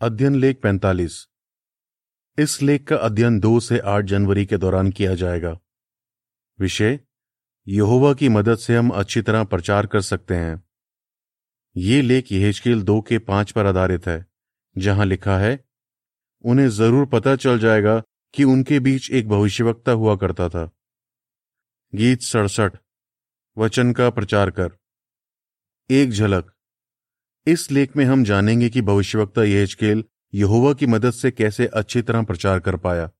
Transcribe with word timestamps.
अध्ययन 0.00 0.34
लेख 0.34 0.60
45 0.60 1.28
इस 2.38 2.62
लेख 2.62 2.84
का 2.84 2.96
अध्ययन 2.96 3.40
2 3.40 3.60
से 3.60 3.78
8 3.78 4.04
जनवरी 4.04 4.46
के 4.46 4.56
दौरान 4.56 4.90
किया 4.90 5.14
जाएगा। 5.14 5.58
विषय, 6.58 7.00
यहोवा 7.68 8.12
की 8.14 8.28
मदद 8.28 8.58
से 8.58 8.76
हम 8.76 8.90
अच्छी 8.90 9.22
तरह 9.22 9.44
प्रचार 9.44 9.86
कर 9.86 10.00
सकते 10.00 10.34
हैं। 10.34 10.62
ये 11.76 12.02
लेख 12.02 12.32
यहेजकेल 12.32 12.82
दो 12.82 13.00
के 13.00 13.18
पाँच 13.18 13.52
पर 13.52 13.66
आधारित 13.66 14.06
है, 14.06 14.26
जहाँ 14.78 15.06
लिखा 15.06 15.38
है, 15.38 15.64
उन्हें 16.44 16.68
ज़रूर 16.68 17.06
पता 17.06 17.36
चल 17.36 17.58
जाएगा 17.58 18.02
कि 18.34 18.44
उनके 18.44 18.80
बीच 18.80 19.10
एक 19.10 19.28
भविष्यवक्ता 19.28 19.92
हुआ 19.92 20.16
करता 20.16 20.48
था। 20.48 20.70
गीत 21.94 22.22
सड़सठ, 22.22 22.76
वचन 23.56 23.92
का 23.92 24.10
प्रचार 24.10 24.50
कर। 24.50 24.70
एक 25.90 26.10
झलक 26.10 26.54
इस 27.48 27.70
लेख 27.70 27.96
में 27.96 28.04
हम 28.04 28.24
जानेंगे 28.24 28.68
कि 28.68 28.82
भविष्यवक्ता 28.82 29.42
यहेजकेल 29.42 30.04
यहोवा 30.34 30.72
की 30.72 30.86
मदद 30.86 31.10
से 31.10 31.30
कैसे 31.30 31.66
अच्छी 31.66 32.02
तरह 32.02 32.22
प्रचार 32.22 32.60
कर 32.60 32.76
पाया। 32.76 33.10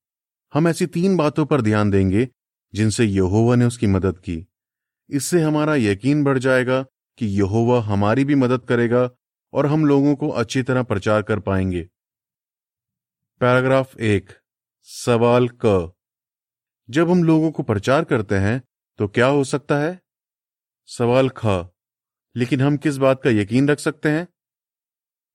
हम 0.54 0.68
ऐसी 0.68 0.86
तीन 0.86 1.16
बातों 1.16 1.46
पर 1.46 1.60
ध्यान 1.60 1.90
देंगे, 1.90 2.28
जिनसे 2.74 3.04
यहोवा 3.04 3.56
ने 3.56 3.64
उसकी 3.64 3.86
मदद 3.86 4.18
की। 4.18 4.46
इससे 5.10 5.40
हमारा 5.40 5.74
यकीन 5.74 6.24
बढ़ 6.24 6.38
जाएगा 6.38 6.82
कि 7.18 7.26
यहोवा 7.26 7.82
हमारी 7.82 8.24
भी 8.24 8.34
मदद 8.34 8.60
करेगा 8.60 9.10
और 9.52 9.66
हम 9.66 9.86
लोगों 9.86 10.14
को 10.14 10.28
अच्छी 10.28 10.62
तरह 10.62 10.82
प्रचार 10.82 11.22
कर 11.22 11.40
पाएँगे। 11.40 11.88
पैराग्राफ 13.40 14.00
एक, 14.00 14.26
सवाल 14.82 15.48
क। 15.64 15.92
जब 16.90 17.10
हम 17.10 17.24
लोगों 17.24 17.50
को 17.50 17.62
प्रचार 17.62 18.04
करते 18.04 18.34
हैं 18.34 18.62
तो 18.98 19.08
क्या 19.08 19.26
हो 19.26 19.44
सकता 19.44 19.78
है? 19.78 20.00
सवाल 20.86 21.28
ख। 21.28 21.46
लेकिन 22.38 22.60
हम 22.60 22.76
किस 22.76 22.96
बात 22.96 23.22
का 23.22 23.30
यकीन 23.30 23.68
रख 23.68 23.78
सकते 23.78 24.08
हैं? 24.08 24.26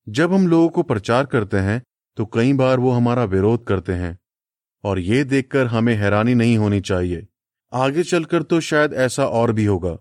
जब 0.07 0.33
हम 0.33 0.47
लोगों 0.47 0.69
को 0.69 0.83
प्रचार 0.83 1.25
करते 1.25 1.57
हैं 1.59 1.81
तो 2.17 2.25
कई 2.25 2.53
बार 2.53 2.79
वो 2.79 2.91
हमारा 2.91 3.23
विरोध 3.25 3.65
करते 3.67 3.93
हैं, 3.93 4.17
और 4.83 4.99
ये 4.99 5.23
देखकर 5.23 5.67
हमें 5.67 5.93
हैरानी 5.95 6.33
नहीं 6.35 6.57
होनी 6.57 6.79
चाहिए। 6.81 7.27
आगे 7.71 8.03
चलकर 8.03 8.43
तो 8.43 8.59
शायद 8.61 8.93
ऐसा 8.95 9.25
और 9.27 9.51
भी 9.51 9.65
होगा। 9.65 9.97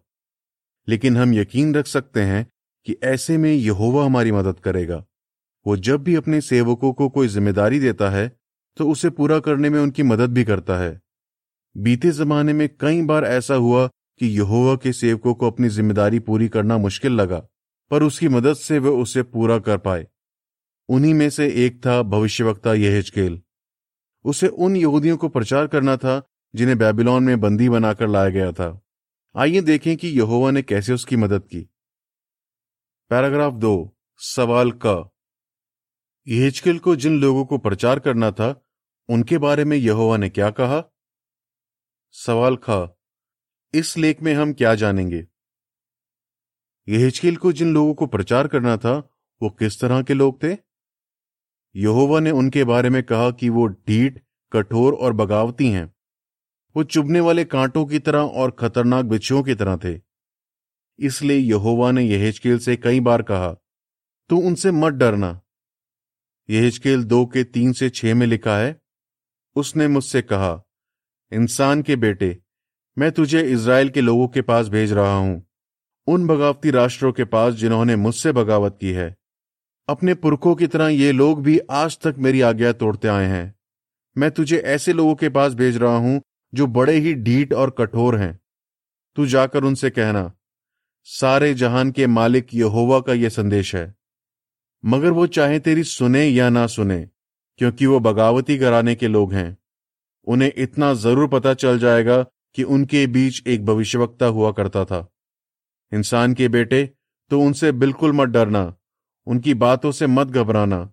लेकिन 0.89 1.17
हम 1.17 1.33
यकीन 1.35 1.75
रख 1.75 1.87
सकते 1.87 2.23
हैं 2.23 2.47
कि 2.87 2.97
ऐसे 3.05 3.37
में 3.39 3.53
यहोवा 3.53 4.05
हमारी 4.05 4.33
मदद 4.33 4.59
करेगा। 4.61 5.05
वो 5.67 5.77
जब 5.79 6.03
भी 6.03 6.15
अपने 6.15 6.41
सेवकों 6.41 6.93
को 6.93 7.09
कोई 7.09 7.29
ज़िम्मेदारी 7.29 7.79
देता 7.81 8.11
है 8.11 8.29
तो 8.77 8.89
उसे 8.91 9.11
पूरा 9.11 9.39
करने 9.39 9.71
में 9.71 9.81
उनकी 9.81 10.03
मदद 10.03 10.31
भी 10.31 10.45
करता 10.45 10.79
है। 10.79 11.01
बीते 11.77 12.11
जमाने 12.13 12.53
में 12.53 12.69
कई 12.81 13.03
बार 13.03 13.25
ऐसा 13.25 13.55
हुआ 13.57 13.89
कि 14.23 14.29
यहोवा 14.29 14.77
के 14.77 14.93
सेवकों 14.93 15.35
को 15.35 15.51
अपनी 15.51 15.69
ज़िम्मेदारी 15.69 16.19
पूरी 16.19 16.49
करना 16.49 16.79
मुश्किल 16.79 17.13
लगा, 17.13 17.39
पर 17.91 18.03
उसकी 18.03 18.29
मदद 18.29 18.55
से 18.55 18.79
वे 18.79 18.91
उसे 18.91 19.23
पूरा 19.23 19.59
कर 19.59 19.79
पाए। 19.79 20.07
उन्हीं 20.89 21.15
में 21.15 21.31
से 21.31 21.67
एक 21.67 21.87
था 21.87 22.03
भविष्यवक्ता 22.03 22.75
यहेजकेल। 22.75 23.43
उसे 24.25 24.49
उन 24.49 24.77
यहूदियों 24.77 25.17
को 25.17 25.29
प्रचार 25.29 25.67
करना 25.67 25.97
था, 25.97 26.31
जिन्हें 26.55 26.79
बेबीलोन 26.79 27.23
में 27.23 27.41
बंदी 27.41 27.69
बनाकर 27.69 28.09
लाया 28.09 28.29
गया 28.29 28.53
था। 28.53 28.83
आइए 29.37 29.61
देखें 29.61 29.97
कि 29.97 30.09
यहोवा 30.09 30.51
ने 30.51 30.63
कैसे 30.63 30.93
उसकी 30.93 31.17
मदद 31.17 31.43
की। 31.43 31.71
पैराग्राफ 33.11 33.53
दो, 33.53 33.97
सवाल 34.19 34.73
का। 34.73 35.13
यहेजकेल 36.29 36.79
को 36.79 36.97
जिन 36.97 37.21
लोगों 37.21 37.45
को 37.45 37.59
प्रचार 37.59 37.99
करना 37.99 38.31
था, 38.31 38.67
उनके 39.09 39.39
बारे 39.39 39.65
में 39.65 39.77
यहोवा 39.77 40.17
ने 40.17 40.29
क्या 40.29 40.51
कहा? 40.51 40.85
सवाल 42.13 42.57
खा। 42.57 42.99
इस 43.75 43.99
लेख 43.99 44.23
में 44.23 44.35
हम 44.35 44.53
क्या 44.53 44.75
जानेंगे? 44.75 45.27
यहेजकेल 46.89 47.37
को 47.37 47.53
जिन 47.53 47.75
लोगों 47.75 47.95
को 47.95 48.07
प्रचार 48.07 48.49
करना 48.49 48.77
था, 48.77 49.11
वो 49.43 49.51
किस 49.51 49.81
तरह 49.81 50.03
के 50.03 50.15
लोग 50.15 50.43
थे? 50.43 50.57
यहोवा 51.77 52.21
ने 52.21 52.31
उनके 52.31 52.65
बारे 52.65 52.91
में 52.91 53.03
कहा 53.03 53.31
कि 53.31 53.49
वो 53.49 53.67
ढीठ 53.67 54.19
कठोर 54.53 54.95
और 54.95 55.13
बगावती 55.13 55.69
हैं। 55.69 55.95
वो 56.77 56.85
चुभने 56.85 57.21
वाले 57.21 57.45
कांटों 57.45 57.87
की 57.87 57.99
तरह 57.99 58.19
और 58.19 58.51
खतरनाक 58.51 59.05
बिच्छुओं 59.05 59.43
की 59.43 59.55
तरह 59.55 59.77
थे। 59.77 60.01
इसलिए 60.99 61.37
यहोवा 61.37 61.91
ने 61.91 62.03
यहेजकेल 62.03 62.59
से 62.59 62.77
कई 62.77 63.01
बार 63.01 63.23
कहा, 63.23 63.53
तू 64.29 64.37
उनसे 64.37 64.71
मत 64.71 64.93
डरना। 64.93 65.41
यहेजकेल 66.51 67.05
दो 67.05 67.27
के 67.27 67.45
तीन 67.45 67.73
से 67.73 67.91
छह 67.91 68.15
में 68.15 68.27
लिखा 68.27 68.59
है। 68.59 68.83
उसने 69.57 69.89
मुझसे 69.89 70.23
कहा, 70.23 70.63
इंसान 71.33 71.83
के 71.83 71.97
बेटे 71.97 72.42
मैं 72.97 73.11
तुझे 73.13 73.41
इसराइल 73.43 73.89
के 73.89 74.01
लोगों 74.01 74.27
के 74.29 74.43
पास 74.43 74.69
भेज 74.69 74.93
रहा 74.93 75.17
हूँ, 75.17 75.43
उन 76.07 76.27
बगावती 76.27 76.71
राष्ट्रों 76.71 77.13
के 77.13 77.25
पास 77.25 77.55
जिन्होंने 77.55 77.97
मुझसे 77.97 78.33
बगावत 78.33 78.77
की 78.81 78.93
है। 78.93 79.15
अपने 79.89 80.15
पुरखों 80.15 80.55
की 80.55 80.67
तरह 80.67 80.89
ये 80.89 81.13
लोग 81.13 81.43
भी 81.43 81.59
आज 81.71 81.99
तक 81.99 82.15
मेरी 82.19 82.41
आज्ञा 82.41 82.73
तोड़ते 82.73 83.09
आए 83.09 83.27
हैं। 83.27 83.55
मैं 84.17 84.31
तुझे 84.31 84.57
ऐसे 84.57 84.93
लोगों 84.93 85.15
के 85.15 85.29
पास 85.29 85.55
भेज 85.55 85.77
रहा 85.77 85.97
हूँ, 85.97 86.21
जो 86.53 86.67
बड़े 86.69 86.97
ही 86.97 87.15
ढीठ 87.15 87.53
और 87.53 87.71
कठोर 87.71 88.17
हैं। 88.17 88.39
तू 89.17 89.27
जाकर 89.27 89.65
उनसे 89.65 89.91
कहना, 89.91 90.33
सारे 91.07 91.53
जहान 91.55 91.91
के 91.91 92.07
मालिक 92.07 92.55
यहोवा 92.55 93.01
का 93.01 93.13
यह 93.13 93.29
संदेश 93.29 93.75
है। 93.75 93.95
मगर 94.85 95.11
वो 95.11 95.27
चाहे 95.29 95.59
तेरी 95.61 95.85
सुने 95.85 96.25
या 96.25 96.49
ना 96.51 96.67
सुने, 96.67 97.01
क्योंकि 97.59 97.87
वो 97.87 98.01
बगावती 98.01 98.59
कराने 98.59 98.95
के 98.95 99.09
लोग 99.09 99.33
हैं। 99.33 99.57
उन्हें 100.27 100.53
इतना 100.57 100.93
ज़रूर 100.97 101.29
पता 101.29 101.55
चल 101.55 101.79
जाएगा 101.79 102.25
कि 102.55 102.63
उनके 102.63 103.07
बीच 103.07 103.47
एक 103.47 103.65
भविष्यवक्ता 103.65 104.27
हुआ 104.27 104.53
करता 104.53 104.85
था। 104.85 105.13
इंसान 105.95 106.35
के 106.35 106.49
बेटे 106.49 106.91
तो 107.31 107.41
उनसे 107.41 107.73
बिल्कुल 107.73 108.13
मत 108.13 108.29
डरना। 108.29 108.77
उनकी 109.27 109.55
बातों 109.55 109.93
से 109.93 110.07
मत 110.07 110.27
घबराना। 110.27 110.93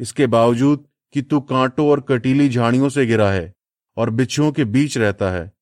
इसके 0.00 0.26
बावजूद 0.26 0.88
कि 1.12 1.22
तू 1.22 1.40
कांटों 1.40 1.88
और 1.88 2.00
कटीली 2.00 2.48
झाड़ियों 2.48 2.88
से 2.88 3.06
गिरा 3.06 3.30
है 3.30 3.54
और 3.96 4.10
बिच्छुओं 4.10 4.52
के 4.52 4.64
बीच 4.64 4.98
रहता 4.98 5.30
है। 5.30 5.52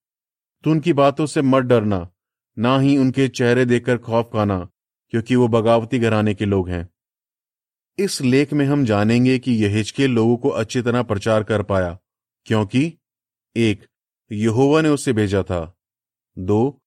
तू 0.64 0.70
उनकी 0.70 0.92
बातों 0.92 1.26
से 1.26 1.42
मत 1.42 1.62
डरना, 1.62 2.10
ना 2.59 2.78
ही 2.78 2.98
उनके 2.98 3.28
चेहरे 3.28 3.64
देखकर 3.64 3.98
खौफ 3.98 4.30
खाना, 4.32 4.69
क्योंकि 5.10 5.36
वो 5.36 5.48
बगावती 5.48 5.98
घराने 5.98 6.34
के 6.34 6.44
लोग 6.44 6.69
हैं। 6.69 6.88
इस 7.98 8.20
लेख 8.20 8.53
में 8.53 8.66
हम 8.66 8.84
जानेंगे 8.84 9.38
कि 9.38 9.53
यह 9.53 9.76
हिचके 9.76 10.06
लोगों 10.06 10.36
को 10.36 10.48
अच्छी 10.48 10.82
तरह 10.82 11.03
प्रचार 11.03 11.42
कर 11.42 11.62
पाया, 11.62 11.98
क्योंकि, 12.44 12.98
एक 13.56 13.86
यहोवा 14.32 14.80
ने 14.80 14.88
उसे 14.88 15.12
भेजा 15.12 15.42
था। 15.42 15.78
दो, 16.38 16.82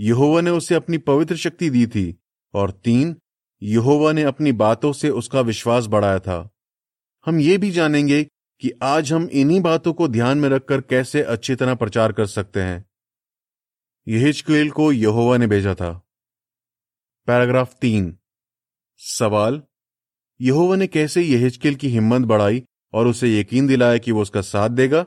यहोवा 0.00 0.40
ने 0.40 0.50
उसे 0.50 0.74
अपनी 0.74 0.98
पवित्र 0.98 1.36
शक्ति 1.36 1.70
दी 1.70 1.86
थी, 1.86 2.18
और 2.54 2.70
तीन, 2.70 3.16
यहोवा 3.62 4.12
ने 4.12 4.22
अपनी 4.22 4.52
बातों 4.52 4.92
से 4.92 5.10
उसका 5.10 5.40
विश्वास 5.40 5.86
बढ़ाया 5.86 6.18
था। 6.18 6.50
हम 7.26 7.40
ये 7.40 7.58
भी 7.58 7.70
जानेंगे 7.70 8.24
कि 8.60 8.72
आज 8.82 9.12
हम 9.12 9.28
इन्हीं 9.32 9.60
बातों 9.60 9.92
को 9.92 10.08
ध्यान 10.08 10.38
में 10.38 10.48
रखकर 10.48 10.80
कैसे 10.80 11.22
अच्छी 11.22 11.54
तरह 11.54 11.74
प्रचार 11.74 12.12
कर 12.12 12.26
सकते 12.26 12.62
हैं। 12.62 12.84
यहिजकेल 14.08 14.70
को 14.70 14.92
यहोवा 14.92 15.36
ने 15.36 15.46
भेजा 15.46 15.74
था। 15.74 16.08
पैराग्राफ 17.26 17.74
तीन। 17.80 18.18
सवाल, 18.96 19.62
यहोवा 20.40 20.76
ने 20.76 20.86
कैसे 20.86 21.22
यहिजकेल 21.22 21.74
की 21.74 21.88
हिम्मत 21.88 22.26
बढ़ाई 22.26 22.64
और 22.92 23.06
उसे 23.06 23.40
यकीन 23.40 23.66
दिलाया 23.66 23.98
कि 23.98 24.12
वो 24.12 24.22
उसका 24.22 24.40
साथ 24.40 24.70
देगा? 24.70 25.06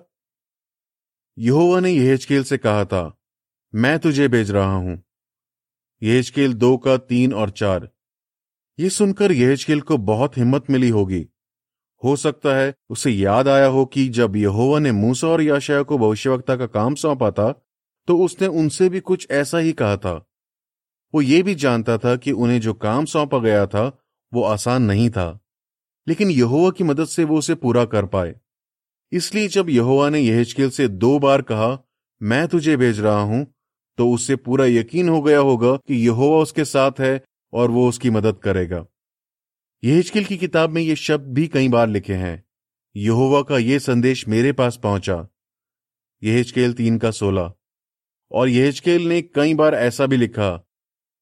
यहोवा 1.37 1.79
ने 1.79 1.91
यहेजकेल 1.91 2.43
से 2.43 2.57
कहा 2.57 2.85
था, 2.85 3.19
मैं 3.73 3.97
तुझे 3.99 4.27
भेज 4.27 4.51
रहा 4.51 4.75
हूँ। 4.75 5.01
यहेजकेल 6.01 6.53
दो 6.53 6.77
का 6.77 6.97
तीन 6.97 7.33
और 7.33 7.49
चार। 7.49 7.89
ये 8.79 8.89
सुनकर 8.89 9.31
यहेजकेल 9.31 9.81
को 9.81 9.97
बहुत 9.97 10.37
हिम्मत 10.37 10.69
मिली 10.69 10.89
होगी। 10.89 11.25
हो 12.03 12.15
सकता 12.15 12.55
है 12.55 12.73
उसे 12.89 13.11
याद 13.11 13.47
आया 13.47 13.65
हो 13.65 13.85
कि 13.85 14.07
जब 14.09 14.35
यहोवा 14.35 14.79
ने 14.79 14.91
मूसा 14.91 15.27
और 15.27 15.41
याशया 15.41 15.81
को 15.81 15.97
भविष्यवक्ता 15.97 16.55
का 16.55 16.65
काम 16.67 16.95
सौंपा 16.95 17.31
था 17.31 17.51
तो 18.07 18.17
उसने 18.19 18.47
उनसे 18.47 18.89
भी 18.89 18.99
कुछ 18.99 19.27
ऐसा 19.31 19.57
ही 19.57 19.71
कहा 19.73 19.97
था। 19.97 20.13
वो 21.13 21.21
ये 21.21 21.41
भी 21.43 21.55
जानता 21.55 21.97
था 21.97 22.15
कि 22.15 22.31
उन्हें 22.31 22.59
जो 22.61 22.73
काम 22.73 23.05
सौंपा 23.05 23.39
गया 23.39 23.65
था, 23.67 23.85
वो 24.33 24.43
आसान 24.43 24.83
नहीं 24.83 25.09
था। 25.09 25.39
लेकिन 26.07 26.31
यहोवा 26.31 26.69
की 26.69 26.83
मदद 26.83 27.05
से 27.05 27.23
वो 27.23 27.37
उसे 27.37 27.55
पूरा 27.55 27.85
कर 27.85 28.05
पाए। 28.05 28.35
इसलिए 29.11 29.47
जब 29.47 29.69
यहोवा 29.69 30.09
ने 30.09 30.19
यहेजकेल 30.19 30.69
से 30.69 30.87
दो 30.87 31.17
बार 31.19 31.41
कहा, 31.41 31.77
मैं 32.21 32.47
तुझे 32.47 32.75
भेज 32.77 32.99
रहा 32.99 33.21
हूँ 33.21 33.45
तो 33.97 34.09
उससे 34.11 34.35
पूरा 34.35 34.65
यकीन 34.65 35.09
हो 35.09 35.21
गया 35.21 35.39
होगा 35.39 35.75
कि 35.77 35.95
यहोवा 35.97 36.37
उसके 36.37 36.65
साथ 36.65 36.99
है 36.99 37.23
और 37.53 37.71
वो 37.71 37.87
उसकी 37.89 38.09
मदद 38.09 38.37
करेगा। 38.37 38.85
यहेजकेल 39.83 40.25
की 40.25 40.37
किताब 40.37 40.69
में 40.69 40.81
ये 40.81 40.95
शब्द 40.95 41.33
भी 41.33 41.47
कई 41.47 41.69
बार 41.69 41.87
लिखे 41.87 42.13
हैं, 42.13 42.43
यहोवा 42.95 43.41
का 43.41 43.57
ये 43.57 43.79
संदेश 43.79 44.27
मेरे 44.27 44.51
पास 44.51 44.79
पहुँचा। 44.83 45.27
यहेजकेल 46.21 46.73
तीन 46.73 46.97
का 46.97 47.11
सोलह। 47.11 47.53
और 48.31 48.49
यहेजकेल 48.49 49.07
ने 49.07 49.21
कई 49.21 49.53
बार 49.53 49.75
ऐसा 49.75 50.05
भी 50.05 50.17
लिखा, 50.17 50.63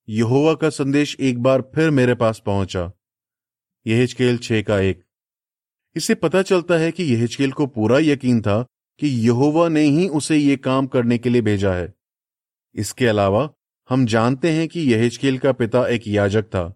यहोवा 0.08 0.54
का 0.54 0.70
संदेश 0.70 1.16
एक 1.20 1.42
बार 1.44 1.62
फिर 1.76 1.90
मेरे 1.92 2.16
पास 2.16 2.42
पहुँचा। 2.46 2.92
यहेजकेल 3.86 4.38
छह 4.38 4.62
का 4.62 4.80
एक। 4.80 5.05
इससे 5.96 6.16
पता 6.16 6.42
चलता 6.42 6.76
है 6.76 6.92
कि 6.92 7.04
यहेजकेल 7.04 7.52
को 7.52 7.68
पूरा 7.68 8.00
यकीन 8.00 8.42
था 8.42 8.66
कि 9.00 9.08
यहोवा 9.08 9.70
ने 9.70 9.82
ही 9.82 10.08
उसे 10.10 10.38
ये 10.38 10.58
काम 10.58 10.88
करने 10.88 11.18
के 11.18 11.30
लिए 11.30 11.42
भेजा 11.42 11.74
है। 11.74 11.94
इसके 12.76 13.08
अलावा, 13.08 13.50
हम 13.90 14.06
जानते 14.06 14.52
हैं 14.52 14.68
कि 14.68 14.80
यहेजकेल 14.80 15.38
का 15.38 15.52
पिता 15.52 15.88
एक 15.88 16.08
याजक 16.08 16.44
था। 16.44 16.76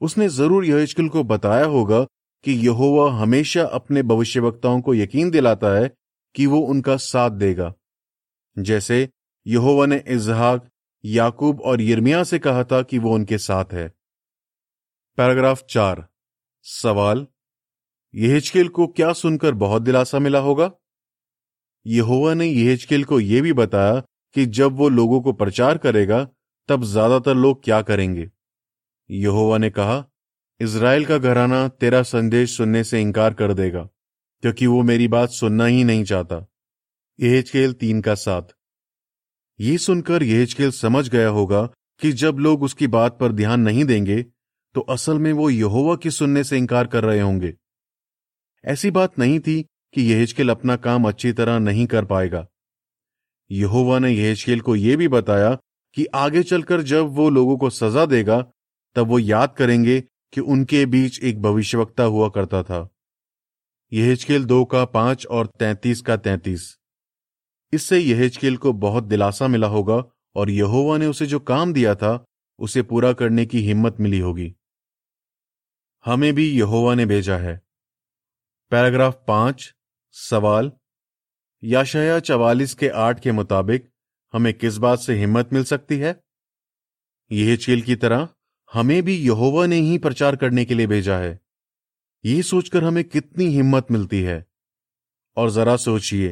उसने 0.00 0.28
ज़रूर 0.28 0.64
यहेजकेल 0.64 1.08
को 1.08 1.24
बताया 1.24 1.64
होगा 1.64 2.06
कि 2.44 2.52
यहोवा 2.52 3.12
हमेशा 3.12 3.62
अपने 3.62 4.02
भविष्यवक्ताओं 4.02 4.80
को 4.80 4.94
यकीन 4.94 5.30
दिलाता 5.30 5.78
है 5.78 5.90
कि 6.34 6.46
वो 6.46 6.58
उनका 6.58 6.96
साथ 6.96 7.30
देगा। 7.30 7.74
जैसे, 8.58 9.08
यहोवा 9.46 9.86
ने 9.86 10.04
इजहाक, 10.08 10.70
याकूब 11.04 11.60
और 11.60 11.80
यिर्मिया 11.80 12.24
से 12.24 12.38
कहा 12.38 12.64
था 12.64 12.82
कि 12.82 12.98
वो 12.98 13.14
उनके 13.14 13.38
साथ 13.38 13.64
है। 13.72 13.92
पैराग्राफ 15.16 15.64
चार। 15.64 16.08
सवाल 16.62 17.26
यहेजकेल 18.14 18.68
को 18.68 18.86
क्या 18.86 19.12
सुनकर 19.12 19.54
बहुत 19.54 19.82
दिलासा 19.82 20.18
मिला 20.18 20.38
होगा? 20.38 20.70
यहोवा 21.86 22.34
ने 22.34 22.46
यहेजकेल 22.46 23.04
को 23.04 23.18
यह 23.20 23.42
भी 23.42 23.52
बताया 23.52 24.00
कि 24.36 24.44
जब 24.48 24.76
वो 24.76 24.88
लोगों 24.88 25.20
को 25.20 25.32
प्रचार 25.32 25.78
करेगा, 25.78 26.22
तब 26.68 26.84
ज़्यादातर 26.84 27.34
लोग 27.34 27.62
क्या 27.64 27.80
करेंगे? 27.82 28.30
यहोवा 29.10 29.58
ने 29.58 29.70
कहा, 29.70 30.04
इज़राइल 30.60 31.04
का 31.04 31.18
घराना 31.18 31.66
तेरा 31.70 32.02
संदेश 32.02 32.56
सुनने 32.56 32.84
से 32.84 33.00
इंकार 33.00 33.34
कर 33.34 33.54
देगा, 33.54 33.82
क्योंकि 34.42 34.66
वो 34.66 34.82
मेरी 34.82 35.08
बात 35.08 35.30
सुनना 35.30 35.66
ही 35.66 35.82
नहीं 35.84 36.04
चाहता। 36.04 36.46
यहेजकेल 37.18 37.72
तीन 37.72 38.00
का 38.00 38.14
साथ 38.14 38.54
ये 39.58 39.76
सुनकर 39.78 40.22
यहेजकेल 40.22 40.70
समझ 40.70 41.08
गया 41.08 41.28
होगा 41.28 41.62
कि 42.02 42.12
जब 42.12 42.38
लोग 42.38 42.62
उसकी 42.62 42.86
बात 42.86 43.18
पर 43.18 43.32
ध्यान 43.32 43.60
नहीं 43.60 43.84
देंगे 43.84 44.22
तो 44.74 44.80
असल 44.80 45.18
में 45.18 45.32
वो 45.32 45.50
यहोवा 45.50 45.94
की 45.96 46.10
सुनने 46.10 46.42
से 46.44 46.58
इंकार 46.58 46.86
कर 46.86 47.04
रहे 47.04 47.20
होंगे। 47.20 47.52
ऐसी 48.64 48.90
बात 48.90 49.18
नहीं 49.18 49.40
थी 49.40 49.62
कि 49.62 50.02
यहेजकेल 50.02 50.48
अपना 50.48 50.76
काम 50.76 51.08
अच्छी 51.08 51.32
तरह 51.32 51.58
नहीं 51.58 51.86
कर 51.86 52.04
पाएगा। 52.04 52.46
यहोवा 53.50 53.98
ने 53.98 54.10
यहेजकेल 54.10 54.60
को 54.60 54.76
यह 54.76 54.96
भी 54.96 55.08
बताया 55.08 55.58
कि 55.94 56.06
आगे 56.06 56.42
चलकर 56.42 56.82
जब 56.82 57.06
वो 57.06 57.30
लोगों 57.30 57.56
को 57.56 57.70
सजा 57.70 58.06
देगा, 58.06 58.46
तब 58.94 59.06
वो 59.06 59.18
याद 59.18 59.54
करेंगे 59.56 60.00
कि 60.00 60.40
उनके 60.40 60.86
बीच 60.86 61.20
एक 61.20 61.42
भविष्यवक्ता 61.42 62.02
हुआ 62.02 62.28
करता 62.28 62.62
था। 62.62 62.88
यहेजकेल 63.92 64.44
दो 64.44 64.64
का 64.64 64.84
पाँच 64.84 65.26
और 65.26 65.46
तैतीस 65.46 66.00
का 66.00 66.16
तैतीस। 66.16 66.78
इससे 67.72 67.98
यहेजकेल 67.98 68.56
को 68.56 68.72
बहुत 68.72 69.04
दिलासा 69.04 69.48
मिला 69.48 69.66
होगा 69.66 70.04
और 70.34 70.50
यहोवा 70.50 70.98
ने 70.98 71.06
उसे 71.06 71.26
जो 71.26 71.40
काम 71.40 71.72
दिया 71.72 71.94
था, 71.94 72.24
उसे 72.58 72.82
पूरा 72.82 73.12
करने 73.12 73.46
की 73.46 73.60
हिम्मत 73.60 73.96
मिली 74.00 74.18
होगी। 74.18 74.54
हमें 76.04 76.34
भी 76.34 76.58
यहोवा 76.58 76.94
ने 76.94 77.06
भेजा 77.06 77.36
है। 77.36 77.63
पैराग्राफ 78.74 79.24
पाँच, 79.28 79.74
सवाल। 80.12 80.72
याशया 81.64 82.20
चवालीस 82.20 82.74
के 82.74 82.88
आठ 82.88 83.20
के 83.20 83.32
मुताबिक 83.32 83.90
हमें 84.32 84.54
किस 84.54 84.76
बात 84.76 84.98
से 84.98 85.14
हिम्मत 85.14 85.52
मिल 85.52 85.64
सकती 85.64 85.98
है? 85.98 86.24
यह 87.32 87.56
चील 87.56 87.82
की 87.82 87.96
तरह 87.96 88.28
हमें 88.72 89.02
भी 89.02 89.16
यहोवा 89.16 89.66
ने 89.66 89.76
ही 89.76 89.98
प्रचार 89.98 90.36
करने 90.36 90.64
के 90.64 90.74
लिए 90.74 90.86
भेजा 90.86 91.18
है। 91.18 91.40
ये 92.24 92.42
सोचकर 92.42 92.84
हमें 92.84 93.04
कितनी 93.04 93.44
हिम्मत 93.44 93.86
मिलती 93.90 94.22
है। 94.22 94.46
और 95.36 95.50
जरा 95.50 95.76
सोचिए, 95.76 96.28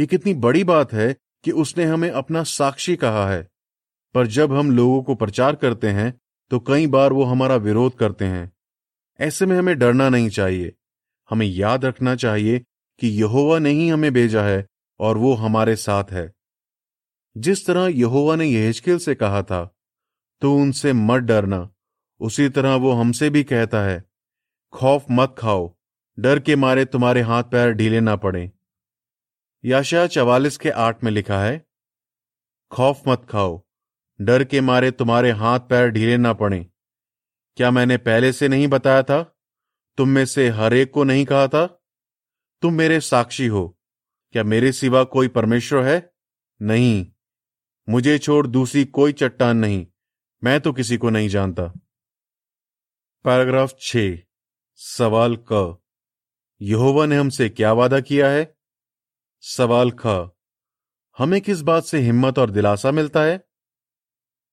ये 0.00 0.06
कितनी 0.06 0.34
बड़ी 0.34 0.64
बात 0.64 0.92
है 0.92 1.16
कि 1.44 1.50
उसने 1.50 1.84
हमें 1.84 2.10
अपना 2.10 2.42
साक्षी 2.42 2.96
कहा 2.96 3.30
है। 3.30 3.48
पर 4.14 4.26
जब 4.26 4.52
हम 4.52 4.70
लोगों 4.70 5.02
को 5.02 5.14
प्रचार 5.14 5.54
करते 5.54 5.88
हैं 5.88 6.20
तो 6.50 6.60
कई 6.60 6.86
बार 6.86 7.12
वो 7.12 7.24
हमारा 7.24 7.56
विरोध 7.56 7.98
करते 7.98 8.24
हैं। 8.24 8.52
ऐसे 9.20 9.46
में 9.46 9.56
हमें 9.56 9.78
डरना 9.78 10.08
नहीं 10.08 10.28
चाहिए। 10.28 10.75
हमें 11.30 11.46
याद 11.46 11.84
रखना 11.84 12.14
चाहिए 12.16 12.58
कि 13.00 13.08
यहोवा 13.08 13.58
ने 13.58 13.70
ही 13.70 13.88
हमें 13.88 14.12
भेजा 14.12 14.42
है 14.42 14.66
और 15.00 15.18
वो 15.18 15.34
हमारे 15.34 15.76
साथ 15.76 16.04
है। 16.10 16.32
जिस 17.36 17.66
तरह 17.66 17.86
यहोवा 17.86 18.36
ने 18.36 18.46
यहेजकेल 18.46 18.98
से 18.98 19.14
कहा 19.14 19.42
था 19.42 19.64
तो 20.42 20.54
उनसे 20.56 20.92
मत 20.92 21.22
डरना। 21.22 21.68
उसी 22.20 22.48
तरह 22.48 22.74
वो 22.74 22.92
हमसे 22.92 23.30
भी 23.30 23.44
कहता 23.44 23.82
है, 23.82 24.04
खौफ 24.72 25.04
मत 25.10 25.34
खाओ, 25.38 25.74
डर 26.18 26.38
के 26.40 26.56
मारे 26.56 26.84
तुम्हारे 26.84 27.20
हाथ 27.20 27.42
पैर 27.42 27.72
ढीले 27.72 28.00
ना 28.00 28.16
पड़े। 28.16 28.50
याशा 29.64 30.06
चवालीस 30.06 30.56
के 30.56 30.70
आठ 30.70 31.04
में 31.04 31.10
लिखा 31.12 31.42
है, 31.42 31.66
खौफ 32.72 33.02
मत 33.08 33.26
खाओ, 33.30 33.62
डर 34.20 34.44
के 34.44 34.60
मारे 34.60 34.90
तुम्हारे 34.90 35.30
हाथ 35.30 35.60
पैर 35.60 35.90
ढीले 35.90 36.16
ना 36.16 36.32
पड़े। 36.32 36.66
क्या 37.56 37.70
मैंने 37.70 37.96
पहले 37.96 38.32
से 38.32 38.48
नहीं 38.48 38.68
बताया 38.68 39.02
था? 39.02 39.35
तुम 39.98 40.08
में 40.08 40.26
से 40.26 40.48
हर 40.48 40.74
एक 40.74 40.90
को 40.90 41.04
नहीं 41.04 41.24
कहा 41.24 41.48
था? 41.48 41.66
तुम 42.62 42.74
मेरे 42.74 43.00
साक्षी 43.00 43.46
हो। 43.46 43.78
क्या 44.30 44.44
मेरे 44.44 44.72
सिवा 44.72 45.04
कोई 45.04 45.28
परमेश्वर 45.28 45.84
है? 45.84 46.14
नहीं। 46.62 47.06
मुझे 47.88 48.18
छोड़ 48.18 48.46
दूसरी 48.46 48.84
कोई 48.84 49.12
चट्टान 49.12 49.56
नहीं। 49.56 49.86
मैं 50.44 50.60
तो 50.60 50.72
किसी 50.72 50.96
को 50.96 51.10
नहीं 51.10 51.28
जानता। 51.28 51.62
पैराग्राफ 53.24 53.76
छ। 53.80 53.96
सवाल 54.74 55.38
क। 55.52 55.78
यहोवा 56.62 57.06
ने 57.06 57.16
हमसे 57.16 57.48
क्या 57.48 57.72
वादा 57.72 58.00
किया 58.00 58.28
है? 58.28 58.56
सवाल 59.40 59.90
ख। 59.90 60.06
हमें 61.18 61.40
किस 61.40 61.60
बात 61.60 61.84
से 61.84 61.98
हिम्मत 61.98 62.38
और 62.38 62.50
दिलासा 62.50 62.90
मिलता 62.90 63.22
है? 63.22 63.44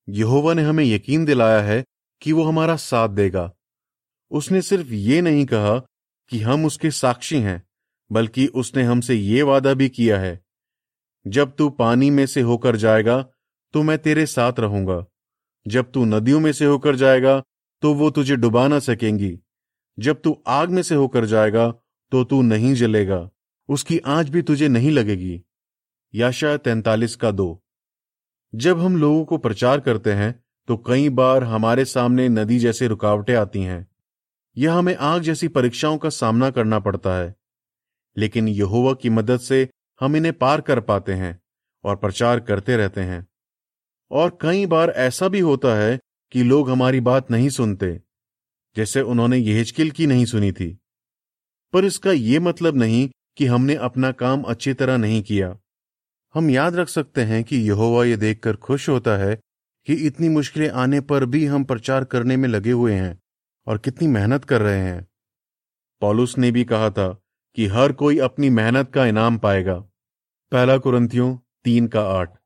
यहोवा 0.09 0.53
ने 0.53 0.61
हमें 0.61 0.85
यकीन 0.85 1.25
दिलाया 1.25 1.61
है 1.61 1.85
कि 2.21 2.31
वो 2.31 2.43
हमारा 2.43 2.75
साथ 2.75 3.09
देगा। 3.09 3.53
उसने 4.33 4.61
सिर्फ़ 4.61 4.91
ये 4.91 5.21
नहीं 5.21 5.45
कहा 5.45 5.77
कि 6.31 6.39
हम 6.39 6.65
उसके 6.65 6.91
साक्षी 6.91 7.39
हैं, 7.39 7.61
बल्कि 8.11 8.47
उसने 8.47 8.83
हमसे 8.83 9.15
ये 9.15 9.41
वादा 9.41 9.73
भी 9.73 9.89
किया 9.89 10.19
है, 10.19 10.41
जब 11.25 11.55
तू 11.55 11.69
पानी 11.69 12.09
में 12.09 12.25
से 12.25 12.41
होकर 12.41 12.75
जाएगा 12.75 13.21
तो 13.73 13.83
मैं 13.83 13.97
तेरे 13.97 14.25
साथ 14.25 14.59
रहूँगा। 14.59 15.05
जब 15.65 15.91
तू 15.91 16.05
नदियों 16.05 16.39
में 16.39 16.51
से 16.53 16.65
होकर 16.65 16.95
जाएगा 16.95 17.41
तो 17.83 17.93
वो 17.93 18.09
तुझे 18.09 18.35
डुबा 18.35 18.67
ना 18.67 18.79
सकेंगी। 18.79 19.37
जब 19.97 20.21
तू 20.21 20.35
आग 20.47 20.69
में 20.69 20.81
से 20.83 20.95
होकर 20.95 21.25
जाएगा 21.25 21.69
तो 22.11 22.23
तू 22.23 22.41
नहीं 22.41 22.73
जलेगा। 22.73 23.29
उसकी 23.69 23.97
आँच 23.97 24.29
भी 24.29 24.41
तुझे 24.41 24.67
नहीं 24.67 24.91
लगेगी। 24.91 25.41
याशा 26.13 26.55
तैतालीस 26.57 27.15
का 27.15 27.31
दो। 27.31 27.63
जब 28.53 28.79
हम 28.79 28.97
लोगों 28.97 29.23
को 29.25 29.37
प्रचार 29.37 29.79
करते 29.79 30.13
हैं 30.13 30.43
तो 30.67 30.77
कई 30.77 31.09
बार 31.09 31.43
हमारे 31.43 31.85
सामने 31.85 32.27
नदी 32.29 32.59
जैसे 32.59 32.87
रुकावटें 32.87 33.35
आती 33.35 33.61
हैं। 33.61 33.87
यह 34.57 34.73
हमें 34.73 34.95
आग 34.95 35.21
जैसी 35.21 35.47
परीक्षाओं 35.47 35.97
का 35.97 36.09
सामना 36.09 36.49
करना 36.49 36.79
पड़ता 36.79 37.17
है। 37.17 37.35
लेकिन 38.17 38.47
यहोवा 38.47 38.93
की 38.93 39.09
मदद 39.09 39.39
से 39.39 39.69
हम 40.01 40.15
इन्हें 40.15 40.33
पार 40.33 40.61
कर 40.61 40.79
पाते 40.79 41.13
हैं 41.13 41.41
और 41.83 41.95
प्रचार 41.95 42.39
करते 42.39 42.77
रहते 42.77 43.01
हैं। 43.01 43.27
और 44.11 44.37
कई 44.41 44.65
बार 44.65 44.89
ऐसा 44.89 45.27
भी 45.27 45.39
होता 45.39 45.75
है 45.75 45.99
कि 46.31 46.43
लोग 46.43 46.69
हमारी 46.69 46.99
बात 46.99 47.31
नहीं 47.31 47.49
सुनते, 47.49 48.01
जैसे 48.75 49.01
उन्होंने 49.01 49.37
यहेजकिल 49.37 49.91
की 49.91 50.07
नहीं 50.07 50.25
सुनी 50.25 50.51
थी। 50.51 50.79
पर 51.73 51.85
इसका 51.85 52.11
यह 52.11 52.39
मतलब 52.39 52.75
नहीं 52.75 53.09
कि 53.37 53.45
हमने 53.45 53.75
अपना 53.75 54.11
काम 54.11 54.41
अच्छी 54.41 54.73
तरह 54.73 54.97
नहीं 54.97 55.23
किया। 55.23 55.59
हम 56.33 56.49
याद 56.49 56.75
रख 56.75 56.87
सकते 56.87 57.21
हैं 57.21 57.43
कि 57.43 57.57
यहोवा 57.57 58.05
ये 58.05 58.17
देखकर 58.17 58.55
खुश 58.55 58.89
होता 58.89 59.17
है 59.17 59.39
कि 59.85 59.93
इतनी 59.93 60.29
मुश्किलें 60.29 60.69
आने 60.69 61.01
पर 61.01 61.25
भी 61.25 61.45
हम 61.45 61.63
प्रचार 61.63 62.03
करने 62.03 62.37
में 62.37 62.49
लगे 62.49 62.71
हुए 62.71 62.93
हैं। 62.93 63.22
और 63.67 63.77
कितनी 63.77 64.07
मेहनत 64.07 64.45
कर 64.45 64.61
रहे 64.61 64.79
हैं। 64.79 65.07
पॉलुस 66.01 66.37
ने 66.37 66.51
भी 66.51 66.65
कहा 66.65 66.89
था 66.89 67.21
कि 67.55 67.67
हर 67.67 67.91
कोई 67.91 68.19
अपनी 68.19 68.49
मेहनत 68.49 68.91
का 68.91 69.05
इनाम 69.05 69.37
पाएगा। 69.37 69.79
पहला 70.51 70.77
कुरंतियों 70.77 71.37
तीन 71.63 71.87
का 71.87 72.01
आठ। 72.01 72.37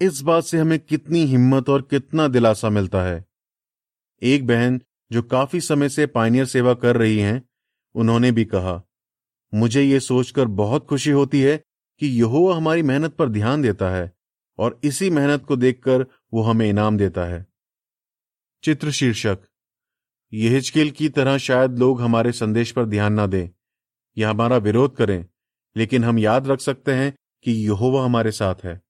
इस 0.00 0.20
बात 0.20 0.44
से 0.44 0.58
हमें 0.58 0.78
कितनी 0.78 1.24
हिम्मत 1.24 1.68
और 1.68 1.82
कितना 1.82 2.28
दिलासा 2.28 2.68
मिलता 2.68 3.02
है। 3.02 3.26
एक 4.22 4.46
बहन 4.46 4.82
जो 5.12 5.22
काफ़ी 5.22 5.60
समय 5.60 5.88
से 5.88 6.06
पाइनियर 6.06 6.44
सेवा 6.44 6.74
कर 6.74 6.96
रही 6.96 7.18
हैं, 7.18 7.48
उन्होंने 7.94 8.32
भी 8.32 8.44
कहा, 8.44 8.82
मुझे 9.54 9.82
ये 9.82 10.00
सोचकर 10.00 10.44
बहुत 10.44 10.86
खुशी 10.86 11.10
होती 11.10 11.40
है 11.40 11.62
कि 12.00 12.06
यहोवा 12.06 12.56
हमारी 12.56 12.82
मेहनत 12.82 13.14
पर 13.14 13.28
ध्यान 13.28 13.62
देता 13.62 13.90
है 13.90 14.12
और 14.58 14.80
इसी 14.84 15.10
मेहनत 15.10 15.44
को 15.44 15.56
देखकर 15.56 16.06
वो 16.32 16.42
हमें 16.42 16.68
इनाम 16.68 16.98
देता 16.98 17.24
है। 17.24 17.46
चित्र 18.62 18.90
शीर्षक 18.90 19.38
यहिजकेल 20.32 20.90
की 20.90 21.08
तरह 21.08 21.38
शायद 21.38 21.78
लोग 21.78 22.00
हमारे 22.00 22.32
संदेश 22.32 22.72
पर 22.72 22.84
ध्यान 22.84 23.12
ना 23.12 23.26
दें, 23.26 23.48
या 24.18 24.30
हमारा 24.30 24.56
विरोध 24.56 24.96
करें, 24.96 25.26
लेकिन 25.76 26.04
हम 26.04 26.18
याद 26.18 26.48
रख 26.48 26.60
सकते 26.60 26.92
हैं 26.92 27.14
कि 27.44 27.52
यहोवा 27.52 28.04
हमारे 28.04 28.32
साथ 28.32 28.54
है। 28.64 28.80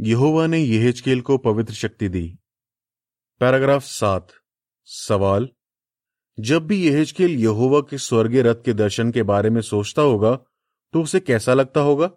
यहोवा 0.00 0.46
ने 0.46 0.58
यहेजकेल 0.58 1.20
को 1.20 1.38
पवित्र 1.38 1.74
शक्ति 1.74 2.08
दी। 2.08 2.38
पैराग्राफ 3.40 3.82
सात, 3.82 4.32
सवाल। 4.84 5.48
जब 6.40 6.66
भी 6.66 6.88
यहेजकेल 6.88 7.30
यहोवा 7.30 7.80
के 7.80 7.98
स्वर्गीय 7.98 8.42
रथ 8.42 8.54
के 8.54 8.72
दर्शन 8.72 9.10
के 9.10 9.22
बारे 9.22 9.50
में 9.50 9.60
सोचता 9.60 10.02
होगा 10.02 10.36
तो 10.94 11.02
उसे 11.02 11.20
कैसा 11.20 11.54
लगता 11.54 11.80
होगा? 11.80 12.10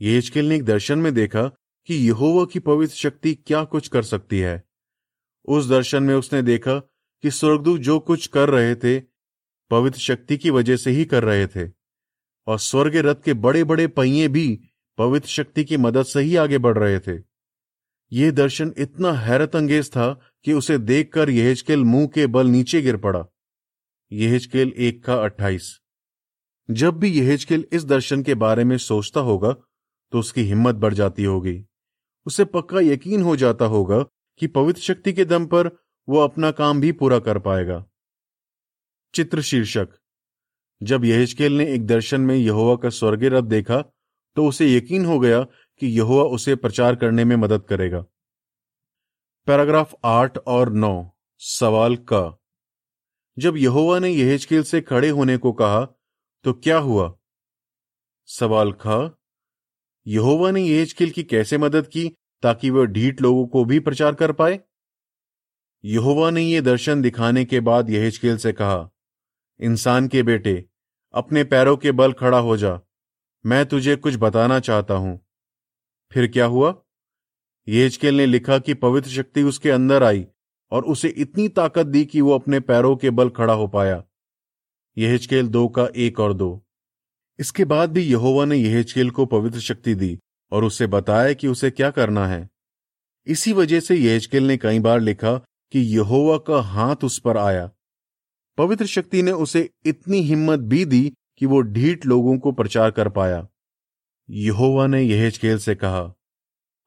यहेजकेल 0.00 0.48
ने 0.48 0.56
एक 0.56 0.64
दर्शन 0.64 0.98
में 0.98 1.14
देखा 1.14 1.42
कि 1.86 1.94
यहोवा 2.08 2.44
की 2.44 2.58
पवित्र 2.58 2.94
शक्ति 2.94 3.34
क्या 3.34 3.64
कुछ 3.64 3.88
कर 3.88 4.02
सकती 4.02 4.38
है। 4.38 4.67
उस 5.48 5.68
दर्शन 5.68 6.02
में 6.02 6.14
उसने 6.14 6.42
देखा 6.42 6.78
कि 7.22 7.30
स्वर्गदूत 7.30 7.80
जो 7.80 7.98
कुछ 7.98 8.26
कर 8.26 8.48
रहे 8.48 8.74
थे, 8.74 9.00
पवित्र 9.70 9.98
शक्ति 9.98 10.36
की 10.36 10.50
वजह 10.50 10.76
से 10.76 10.90
ही 10.90 11.04
कर 11.04 11.24
रहे 11.24 11.46
थे। 11.46 11.70
और 12.46 12.58
स्वर्ग 12.58 12.96
रथ 12.96 13.14
के 13.24 13.34
बड़े 13.34 13.64
बड़े 13.64 13.86
पहिए 13.86 14.28
भी 14.28 14.60
पवित्र 14.98 15.28
शक्ति 15.28 15.64
की 15.64 15.76
मदद 15.76 16.02
से 16.02 16.20
ही 16.20 16.36
आगे 16.36 16.58
बढ़ 16.58 16.78
रहे 16.78 17.00
थे। 17.00 17.22
यह 18.12 18.30
दर्शन 18.30 18.74
इतना 18.78 19.12
हैरत 19.12 19.56
अंगेज 19.56 19.90
था 19.90 20.20
कि 20.44 20.52
उसे 20.52 20.78
देखकर 20.78 21.30
यहेजकेल 21.30 21.84
मुँह 21.84 22.06
के 22.06 22.26
बल 22.26 22.46
नीचे 22.46 22.82
गिर 22.82 22.96
पड़ा। 22.96 23.24
यहेजकेल 24.12 24.68
एक 24.68 25.04
का 25.04 25.14
अट्ठाईस। 25.14 25.80
जब 26.70 26.98
भी 26.98 27.08
यहेजकेल 27.08 27.66
इस 27.72 27.84
दर्शन 27.84 28.22
के 28.22 28.34
बारे 28.34 28.64
में 28.64 28.78
सोचता 28.78 29.20
होगा 29.20 29.52
तो 30.12 30.18
उसकी 30.18 30.42
हिम्मत 30.42 30.74
बढ़ 30.74 30.94
जाती 30.94 31.24
होगी। 31.24 31.64
उसे 32.26 32.44
पक्का 32.44 32.80
यकीन 32.80 33.22
हो 33.22 33.36
जाता 33.36 33.64
होगा 33.64 34.04
कि 34.38 34.46
पवित्र 34.46 34.80
शक्ति 34.80 35.12
के 35.12 35.24
दम 35.24 35.46
पर 35.46 35.68
वो 36.08 36.18
अपना 36.18 36.50
काम 36.50 36.80
भी 36.80 36.92
पूरा 36.92 37.18
कर 37.18 37.38
पाएगा। 37.38 37.84
चित्र 39.14 39.42
शीर्षक 39.42 39.88
जब 40.80 41.04
यहेजकेल 41.04 41.52
ने 41.52 41.72
एक 41.74 41.86
दर्शन 41.86 42.20
में 42.20 42.34
यहोवा 42.36 42.76
का 42.76 42.90
स्वर्गीय 42.90 43.28
रथ 43.28 43.42
देखा 43.42 43.80
तो 44.36 44.46
उसे 44.48 44.76
यकीन 44.76 45.04
हो 45.04 45.18
गया 45.20 45.42
कि 45.80 45.86
यहोवा 45.88 46.24
उसे 46.24 46.54
प्रचार 46.56 46.96
करने 46.96 47.24
में 47.24 47.34
मदद 47.36 47.62
करेगा। 47.62 48.00
पैराग्राफ 49.46 49.94
आठ 50.04 50.38
और 50.38 50.72
नौ, 50.72 51.10
सवाल 51.40 51.96
का, 51.96 52.38
जब 53.36 53.56
यहोवा 53.56 53.98
ने 53.98 54.10
यहेजकेल 54.10 54.62
से 54.62 54.80
खड़े 54.80 55.08
होने 55.08 55.36
को 55.36 55.52
कहा 55.52 55.84
तो 56.44 56.52
क्या 56.52 56.78
हुआ? 56.78 57.14
सवाल 58.28 58.72
खा, 58.72 59.18
यहोवा 60.06 60.50
ने 60.50 60.62
यहेजकेल 60.62 61.10
की 61.10 61.22
कैसे 61.24 61.58
मदद 61.58 61.86
की 61.86 62.10
ताकि 62.42 62.70
वह 62.70 62.84
ढीठ 62.84 63.22
लोगों 63.22 63.46
को 63.46 63.64
भी 63.64 63.80
प्रचार 63.80 64.14
कर 64.14 64.32
पाए। 64.32 64.60
यहोवा 65.84 66.30
ने 66.30 66.42
यह 66.42 66.60
दर्शन 66.60 67.02
दिखाने 67.02 67.44
के 67.44 67.60
बाद 67.60 67.90
यहेजकेल 67.90 68.36
से 68.36 68.52
कहा, 68.52 68.90
इंसान 69.60 70.08
के 70.08 70.22
बेटे, 70.22 70.64
अपने 71.14 71.44
पैरों 71.44 71.76
के 71.76 71.92
बल 71.92 72.12
खड़ा 72.12 72.38
हो 72.38 72.56
जा। 72.56 72.80
मैं 73.46 73.66
तुझे 73.66 73.96
कुछ 73.96 74.16
बताना 74.16 74.60
चाहता 74.60 74.94
हूँ। 74.94 75.20
फिर 76.12 76.26
क्या 76.26 76.44
हुआ? 76.44 76.82
यहेजकेल 77.68 78.16
ने 78.16 78.26
लिखा 78.26 78.58
कि 78.58 78.74
पवित्र 78.74 79.10
शक्ति 79.10 79.42
उसके 79.42 79.70
अंदर 79.70 80.02
आई 80.02 80.26
और 80.70 80.84
उसे 80.84 81.08
इतनी 81.08 81.48
ताकत 81.48 81.86
दी 81.86 82.04
कि 82.04 82.20
वो 82.20 82.32
अपने 82.32 82.60
पैरों 82.60 82.96
के 82.96 83.10
बल 83.10 83.28
खड़ा 83.28 83.54
हो 83.54 83.68
पाया। 83.68 84.04
यहेजकेल 84.98 85.48
दो 85.48 85.68
का 85.68 85.88
एक 85.96 86.20
और 86.20 86.34
दो। 86.34 86.66
इसके 87.38 87.64
बाद 87.64 87.92
भी 87.92 88.02
यहोवा 88.02 88.44
ने 88.44 88.56
यहेजकेल 88.56 89.10
को 89.10 89.26
पवित्र 89.26 89.60
शक्ति 89.60 89.94
दी। 89.94 90.18
और 90.50 90.64
उसे 90.64 90.86
बताया 90.86 91.32
कि 91.32 91.48
उसे 91.48 91.70
क्या 91.70 91.90
करना 91.90 92.26
है। 92.26 92.50
इसी 93.26 93.52
वजह 93.52 93.80
से 93.80 93.96
यहेजकेल 93.96 94.46
ने 94.46 94.56
कई 94.56 94.78
बार 94.78 95.00
लिखा 95.00 95.34
कि 95.72 95.80
यहोवा 95.80 96.38
का 96.38 96.60
हाथ 96.60 96.96
उस 97.04 97.18
पर 97.18 97.36
आया। 97.36 97.70
पवित्र 98.58 98.86
शक्ति 98.86 99.22
ने 99.22 99.32
उसे 99.32 99.70
इतनी 99.86 100.20
हिम्मत 100.20 100.60
भी 100.60 100.84
दी 100.84 101.12
कि 101.38 101.46
वो 101.46 101.60
ढीठ 101.60 102.06
लोगों 102.06 102.38
को 102.38 102.52
प्रचार 102.52 102.90
कर 102.90 103.08
पाया। 103.08 103.48
यहोवा 104.30 104.86
ने 104.86 105.02
यहेजकेल 105.02 105.58
से 105.58 105.74
कहा, 105.74 106.14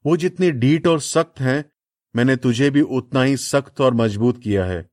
वो 0.05 0.17
जितने 0.17 0.51
ढीठ 0.51 0.87
और 0.87 0.99
सख्त 0.99 1.39
हैं, 1.39 1.71
मैंने 2.15 2.35
तुझे 2.35 2.69
भी 2.69 2.81
उतना 2.81 3.23
ही 3.23 3.37
सख्त 3.37 3.81
और 3.81 3.93
मज़बूत 3.93 4.43
किया 4.43 4.65
है। 4.65 4.89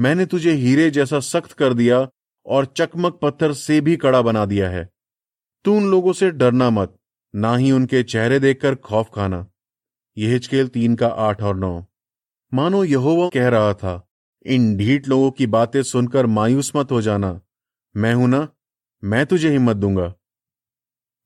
मैंने 0.00 0.26
तुझे 0.26 0.52
हीरे 0.52 0.90
जैसा 0.90 1.20
सख्त 1.20 1.52
कर 1.52 1.74
दिया 1.74 2.08
और 2.46 2.66
चकमक 2.66 3.18
पत्थर 3.22 3.52
से 3.52 3.80
भी 3.80 3.96
कड़ा 3.96 4.22
बना 4.22 4.44
दिया 4.44 4.70
है। 4.70 4.90
तू 5.64 5.76
उन 5.76 5.90
लोगों 5.90 6.12
से 6.12 6.30
डरना 6.30 6.70
मत। 6.70 6.99
ना 7.34 7.56
ही 7.56 7.72
उनके 7.72 8.02
चेहरे 8.02 8.38
देखकर 8.40 8.74
खौफ 8.74 9.10
खाना। 9.14 9.46
यह 10.16 10.32
हिचकेल 10.32 10.68
तीन 10.68 10.94
का 10.94 11.08
आठ 11.08 11.42
और 11.42 11.56
नौ। 11.56 11.84
मानो 12.54 12.84
यहोवा 12.84 13.28
कह 13.28 13.48
रहा 13.48 13.74
था, 13.74 14.08
इन 14.46 14.76
ढीठ 14.76 15.08
लोगों 15.08 15.30
की 15.30 15.46
बातें 15.46 15.82
सुनकर 15.82 16.26
मायूस 16.26 16.72
मत 16.76 16.92
हो 16.92 17.02
जाना। 17.02 17.40
मैं 17.96 18.14
हूँ 18.14 18.28
ना, 18.28 18.48
मैं 19.04 19.26
तुझे 19.26 19.50
हिम्मत 19.50 19.76
दूँगा। 19.76 20.14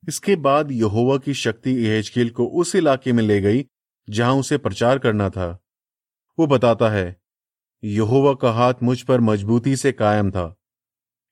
इसके 0.07 0.35
बाद 0.35 0.71
यहोवा 0.71 1.17
की 1.17 1.33
शक्ति 1.33 1.71
यहेजकेल 1.71 2.29
को 2.29 2.45
उस 2.45 2.75
इलाके 2.75 3.13
में 3.13 3.23
ले 3.23 3.41
गई, 3.41 3.65
जहाँ 4.09 4.35
उसे 4.35 4.57
प्रचार 4.57 4.99
करना 4.99 5.29
था। 5.29 5.65
वो 6.39 6.47
बताता 6.47 6.89
है, 6.89 7.21
यहोवा 7.83 8.33
का 8.33 8.51
हाथ 8.51 8.73
मुझ 8.83 9.01
पर 9.01 9.19
मजबूती 9.19 9.75
से 9.75 9.91
कायम 9.91 10.31
था। 10.31 10.55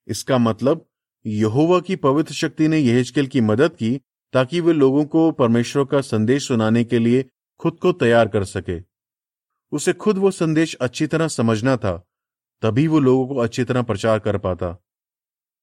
इसका 0.08 0.38
मतलब 0.38 0.86
यहोवा 1.26 1.80
की 1.80 1.96
पवित्र 1.96 2.34
शक्ति 2.34 2.68
ने 2.68 2.78
यहेजकेल 2.78 3.28
की 3.28 3.42
मदद 3.42 3.76
की 3.76 4.02
ताकि 4.34 4.62
वे 4.62 4.74
लोगों 4.74 5.06
को 5.06 5.32
परमेश्वर 5.32 5.86
का 5.86 6.02
संदेश 6.02 6.48
सुनाने 6.48 6.84
के 6.84 7.00
लिए 7.00 7.26
खुद 7.60 7.80
को 7.80 7.92
तैयार 7.92 8.28
कर 8.28 8.44
सके। 8.44 8.80
उसे 9.72 9.94
खुद 9.94 10.18
वो 10.18 10.32
संदेश 10.32 10.76
अच्छी 10.76 11.08
तरह 11.08 11.28
समझना 11.28 11.78
था, 11.78 12.08
तभी 12.62 12.88
वो 12.88 13.00
लोगों 13.00 13.28
को 13.28 13.36
अच्छी 13.36 13.64
तरह 13.64 13.82
प्रचार 13.82 14.20
कर 14.20 14.38
पाता। 14.38 14.78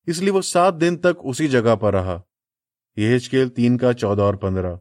इसलिए 0.08 0.30
वो 0.30 0.42
सात 0.42 0.74
दिन 0.74 0.96
तक 0.96 1.18
उसी 1.24 1.48
जगह 1.48 1.74
पर 1.74 1.92
रहा। 1.92 2.22
यह 2.98 3.18
स्केल 3.18 3.48
तीन 3.48 3.78
का 3.78 3.92
चौदह 3.92 4.22
और 4.22 4.36
पंद्रह। 4.36 4.80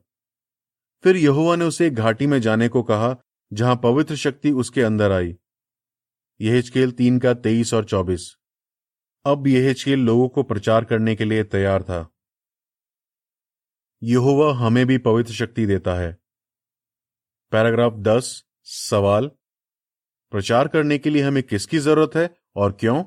फिर 1.04 1.16
यहुआ 1.16 1.56
ने 1.56 1.66
उसे 1.66 1.90
घाटी 1.90 2.28
में 2.28 2.42
जाने 2.42 2.70
को 2.70 2.84
कहा, 2.84 3.16
जहाँ 3.54 3.76
पवित्र 3.76 4.16
शक्ति 4.16 4.52
उसके 4.52 4.82
अंदर 4.82 5.12
आई। 5.12 5.36
यह 6.42 6.62
स्केल 6.62 6.92
तीन 6.92 7.20
का 7.20 7.34
तेईस 7.34 7.74
और 7.74 7.86
चौबीस। 7.86 8.36
अब 9.26 9.48
यह 9.48 9.74
स्केल 9.74 10.00
लोगों 10.00 10.28
को 10.30 10.44
प्रचार 10.44 10.86
करने 10.86 11.16
के 11.16 11.26
लिए 11.26 11.44
तैयार 11.44 11.84
था। 11.84 12.10
यहोवा 14.04 14.54
हमें 14.54 14.86
भी 14.88 14.98
पवित्र 14.98 15.34
शक्ति 15.34 15.66
देता 15.66 15.94
है। 15.94 16.18
पैराग्राफ 17.52 17.94
दस, 17.94 18.46
सवाल। 18.64 19.32
प्रचार 20.32 20.68
करने 20.68 20.98
के 20.98 21.10
लिए 21.10 21.22
हमें 21.22 21.44
किसकी 21.44 21.78
ज़रूरत 21.78 22.12
है 22.16 22.38
और 22.56 22.72
क्यों? 22.72 23.04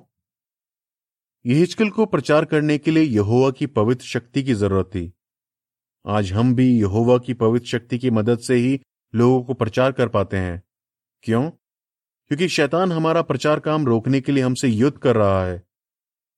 यहिजकल 1.47 1.91
को 1.91 2.07
प्रचार 2.07 2.45
करने 2.45 2.79
के 2.79 2.91
लिए 2.91 3.03
यहोवा 3.03 3.51
की 3.51 3.67
पवित्र 3.67 4.05
शक्ति 4.05 4.43
की 4.43 4.55
ज़रूरत 4.55 4.87
थी। 4.87 5.13
आज 6.07 6.33
हम 6.33 6.55
भी 6.55 6.81
यहोवा 6.81 7.19
की 7.19 7.35
पवित्र 7.35 7.67
शक्ति 7.67 7.99
की 7.99 8.11
मदद 8.11 8.39
से 8.39 8.55
ही 8.55 8.81
लोगों 9.15 9.43
को 9.45 9.55
प्रचार 9.55 9.93
कर 9.93 10.09
पाते 10.09 10.37
हैं। 10.37 10.63
क्यों? 11.23 11.51
क्योंकि 11.51 12.49
शैतान 12.49 12.93
हमारा 12.93 13.23
प्रचार 13.23 13.61
काम 13.61 13.87
रोकने 13.87 14.21
के 14.21 14.33
लिए 14.33 14.45
हमसे 14.45 14.69
युद्ध 14.69 14.99
कर 14.99 15.17
रहा 15.17 15.47
है। 15.47 15.63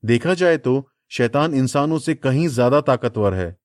देखा 0.04 0.34
जाए 0.34 0.56
तो 0.56 0.90
शैतान 1.10 1.54
इंसानों 1.54 1.98
से 1.98 2.14
कहीं 2.14 2.48
ज़्यादा 2.48 2.80
ताकतवर 2.80 3.34
है। 3.34 3.63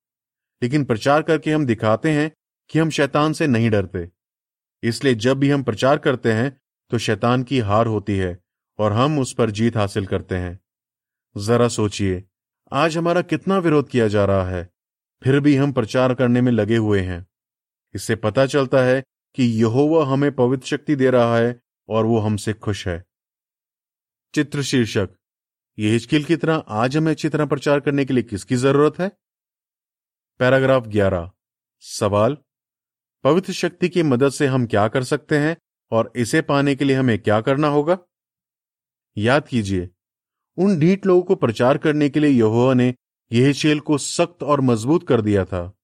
लेकिन 0.62 0.84
प्रचार 0.86 1.22
करके 1.22 1.52
हम 1.52 1.66
दिखाते 1.66 2.12
हैं 2.12 2.32
कि 2.70 2.80
हम 2.80 2.90
शैतान 2.90 3.34
से 3.34 3.48
नहीं 3.48 3.70
डरते। 3.70 4.10
इसलिए 4.84 5.16
जब 5.16 5.40
भी 5.40 5.50
हम 5.50 5.64
प्रचार 5.64 5.98
करते 5.98 6.32
हैं 6.32 6.56
तो 6.92 6.98
शैतान 6.98 7.44
की 7.44 7.60
हार 7.60 7.88
होती 7.88 8.18
है 8.18 8.38
और 8.80 8.94
हम 8.94 9.20
उस 9.20 9.34
पर 9.34 9.52
जीत 9.52 9.78
हासिल 9.78 10.06
करते 10.06 10.36
हैं। 10.36 10.60
जरा 11.36 11.68
सोचिए, 11.68 12.24
आज 12.72 12.98
हमारा 12.98 13.22
कितना 13.22 13.58
विरोध 13.58 13.90
किया 13.90 14.08
जा 14.08 14.26
रहा 14.26 14.50
है, 14.50 14.70
फिर 15.22 15.40
भी 15.40 15.56
हम 15.56 15.72
प्रचार 15.72 16.14
करने 16.14 16.42
में 16.42 16.52
लगे 16.52 16.78
हुए 16.78 17.00
हैं। 17.02 17.26
इससे 17.96 18.16
पता 18.16 18.46
चलता 18.46 18.84
है 18.84 19.02
कि 19.38 19.44
यहोवा 19.62 20.06
हमें 20.06 20.32
पवित्र 20.32 20.68
शक्ति 20.68 20.96
दे 20.96 21.10
रहा 21.10 21.38
है 21.38 21.60
और 21.90 22.06
वो 22.06 22.20
हमसे 22.20 22.54
खुश 22.54 22.88
है। 22.88 23.04
चित्र 24.34 24.62
शीर्षक, 24.64 25.10
ये 25.78 25.92
हिचकिल 25.92 26.24
की 26.24 26.36
तरह 26.36 26.64
आज 26.70 26.98
हमें 26.98 27.12
अच्छी 27.12 27.30
तरह 27.30 27.46
प्रचार 27.46 27.80
करने 27.80 28.06
के 28.06 28.14
लिए 28.14 28.24
किसकी 28.24 28.56
ज़रूरत 28.56 29.00
है? 29.00 29.12
पैराग्राफ 30.40 30.88
11 30.88 31.32
सवाल, 31.80 32.38
पवित्र 33.24 33.54
शक्ति 33.54 33.90
की 33.90 34.04
मदद 34.04 34.30
से 34.30 34.48
हम 34.48 34.66
क्या 34.66 34.88
कर 34.88 35.04
सकते 35.04 35.38
हैं 35.38 35.58
और 35.92 36.12
इसे 36.16 36.42
पाने 36.42 36.76
के 36.76 36.86
लिए 36.86 36.96
हमें 36.96 37.20
क्या 37.20 37.42
करना 37.42 37.68
होगा? 37.68 37.98
याद 39.18 39.48
कीजिए, 39.48 39.90
उन 40.58 40.80
ढीठ 40.80 41.06
लोगों 41.06 41.22
को 41.22 41.36
प्रचार 41.36 41.78
करने 41.78 42.10
के 42.10 42.20
लिए 42.20 42.30
यहोवा 42.30 42.74
ने 42.74 42.96
यह 43.32 43.80
को 43.80 43.98
सख्त 43.98 44.44
और 44.44 44.62
मज़बूत 44.62 45.08
कर 45.08 45.22
दिया 45.22 45.46
था। 45.46 45.78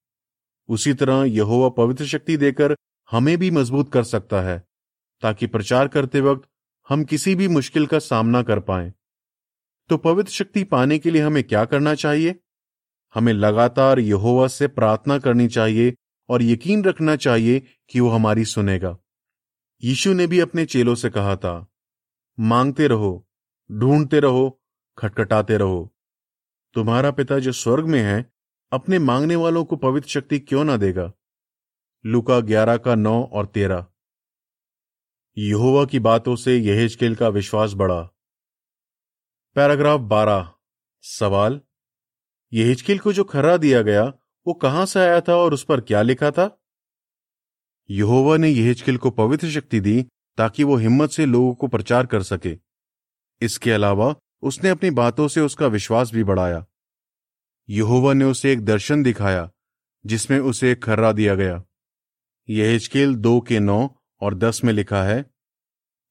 उसी 0.69 0.93
तरह 0.93 1.23
यहोवा 1.23 1.69
पवित्र 1.69 2.05
शक्ति 2.05 2.37
देकर 2.37 2.75
हमें 3.11 3.37
भी 3.37 3.51
मज़बूत 3.51 3.91
कर 3.93 4.03
सकता 4.03 4.41
है, 4.41 4.63
ताकि 5.21 5.47
प्रचार 5.47 5.87
करते 5.87 6.21
वक्त 6.21 6.49
हम 6.89 7.03
किसी 7.03 7.35
भी 7.35 7.47
मुश्किल 7.47 7.85
का 7.85 7.99
सामना 7.99 8.43
कर 8.43 8.59
पाए। 8.59 8.93
तो 9.89 9.97
पवित्र 9.97 10.31
शक्ति 10.31 10.63
पाने 10.63 10.99
के 10.99 11.11
लिए 11.11 11.21
हमें 11.21 11.43
क्या 11.43 11.65
करना 11.65 11.95
चाहिए? 11.95 12.39
हमें 13.15 13.33
लगातार 13.33 13.99
यहोवा 13.99 14.47
से 14.47 14.67
प्रार्थना 14.67 15.17
करनी 15.19 15.47
चाहिए 15.47 15.93
और 16.29 16.43
यकीन 16.43 16.83
रखना 16.83 17.15
चाहिए 17.15 17.59
कि 17.89 17.99
वो 17.99 18.09
हमारी 18.09 18.45
सुनेगा। 18.45 18.97
यीशु 19.83 20.13
ने 20.13 20.27
भी 20.27 20.39
अपने 20.39 20.65
चेलों 20.65 20.95
से 20.95 21.09
कहा 21.09 21.35
था, 21.35 21.67
मांगते 22.39 22.87
रहो, 22.87 23.27
ढूंढते 23.71 24.19
रहो, 24.19 24.63
खटखटाते 24.97 25.57
रहो। 25.57 25.95
तुम्हारा 26.73 27.11
पिता 27.11 27.39
जो 27.39 27.51
स्वर्ग 27.51 27.85
में 27.85 28.01
है, 28.01 28.33
अपने 28.71 28.99
मांगने 28.99 29.35
वालों 29.35 29.65
को 29.65 29.75
पवित्र 29.75 30.09
शक्ति 30.09 30.39
क्यों 30.39 30.63
ना 30.63 30.77
देगा? 30.77 31.13
लुका 32.05 32.39
ग्यारह 32.39 32.77
का 32.77 32.95
नौ 32.95 33.23
और 33.23 33.45
तेरह। 33.45 33.85
यहोवा 35.37 35.85
की 35.85 35.99
बातों 35.99 36.35
से 36.35 36.57
यहेजकेल 36.57 37.15
का 37.15 37.27
विश्वास 37.27 37.73
बढ़ा। 37.73 38.01
पैराग्राफ 39.55 39.99
बारह, 39.99 40.51
सवाल 41.01 41.61
ये 42.53 42.63
हिचकिल 42.63 42.99
को 42.99 43.13
जो 43.13 43.23
खर्रा 43.23 43.57
दिया 43.57 43.81
गया, 43.81 44.03
वो 44.47 44.53
कहाँ 44.53 44.85
से 44.85 44.99
आया 44.99 45.21
था 45.21 45.35
और 45.35 45.53
उस 45.53 45.63
पर 45.63 45.81
क्या 45.81 46.01
लिखा 46.01 46.31
था? 46.31 46.61
यहोवा 47.89 48.37
ने 48.37 48.49
यह 48.49 48.67
हिचकिल 48.67 48.97
को 48.97 49.09
पवित्र 49.11 49.49
शक्ति 49.49 49.79
दी 49.79 50.05
ताकि 50.37 50.63
वो 50.63 50.75
हिम्मत 50.75 51.09
से 51.09 51.25
लोगों 51.25 51.53
को 51.53 51.67
प्रचार 51.67 52.05
कर 52.05 52.23
सके। 52.23 52.57
इसके 53.41 53.71
अलावा 53.71 54.15
उसने 54.41 54.69
अपनी 54.69 54.89
बातों 54.89 55.27
से 55.27 55.41
उसका 55.41 55.67
विश्वास 55.67 56.11
भी 56.13 56.23
बढ़ाया। 56.23 56.65
यहोवा 57.69 58.13
ने 58.13 58.25
उसे 58.25 58.51
एक 58.53 58.65
दर्शन 58.65 59.03
दिखाया, 59.03 59.51
जिसमें 60.05 60.39
उसे 60.39 60.71
एक 60.71 60.83
खर्रा 60.83 61.11
दिया 61.11 61.35
गया। 61.35 61.63
यह 62.49 62.71
हिचकेल 62.71 63.15
दो 63.15 63.41
के 63.41 63.59
नौ 63.59 63.89
और 64.21 64.35
दस 64.35 64.63
में 64.63 64.73
लिखा 64.73 65.03
है, 65.03 65.25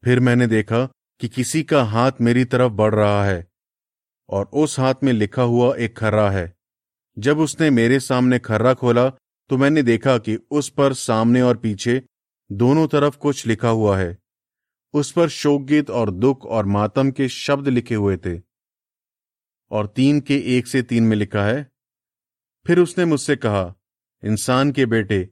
फिर 0.04 0.20
मैंने 0.20 0.46
देखा 0.46 0.86
कि 1.20 1.28
किसी 1.28 1.62
का 1.62 1.84
हाथ 1.84 2.12
मेरी 2.20 2.44
तरफ़ 2.44 2.72
बढ़ 2.72 2.94
रहा 2.94 3.24
है। 3.24 3.53
और 4.28 4.50
उस 4.52 4.78
हाथ 4.78 4.94
में 5.02 5.12
लिखा 5.12 5.42
हुआ 5.42 5.76
एक 5.76 5.96
खर्रा 5.96 6.30
है। 6.30 6.54
जब 7.18 7.38
उसने 7.38 7.70
मेरे 7.70 8.00
सामने 8.00 8.38
खर्रा 8.38 8.74
खोला 8.74 9.08
तो 9.50 9.56
मैंने 9.56 9.82
देखा 9.82 10.18
कि 10.18 10.38
उस 10.50 10.70
पर 10.70 10.92
सामने 10.92 11.42
और 11.42 11.56
पीछे 11.56 12.02
दोनों 12.52 12.88
तरफ़ 12.88 13.16
कुछ 13.16 13.46
लिखा 13.46 13.68
हुआ 13.68 13.98
है। 13.98 14.18
उस 14.94 15.12
पर 15.12 15.28
शोकगीत 15.28 15.90
और 15.90 16.10
दुख 16.10 16.44
और 16.44 16.66
मातम 16.66 17.10
के 17.10 17.28
शब्द 17.28 17.68
लिखे 17.68 17.94
हुए 17.94 18.16
थे। 18.16 18.40
और 19.70 19.86
तीन 19.86 20.20
के 20.20 20.58
एक 20.58 20.66
से 20.66 20.82
तीन 20.82 21.04
में 21.04 21.16
लिखा 21.16 21.44
है। 21.44 21.72
फिर 22.66 22.78
उसने 22.78 23.04
मुझसे 23.04 23.36
कहा, 23.36 23.74
इंसान 24.24 24.72
के 24.72 24.86
बेटे, 24.86 25.28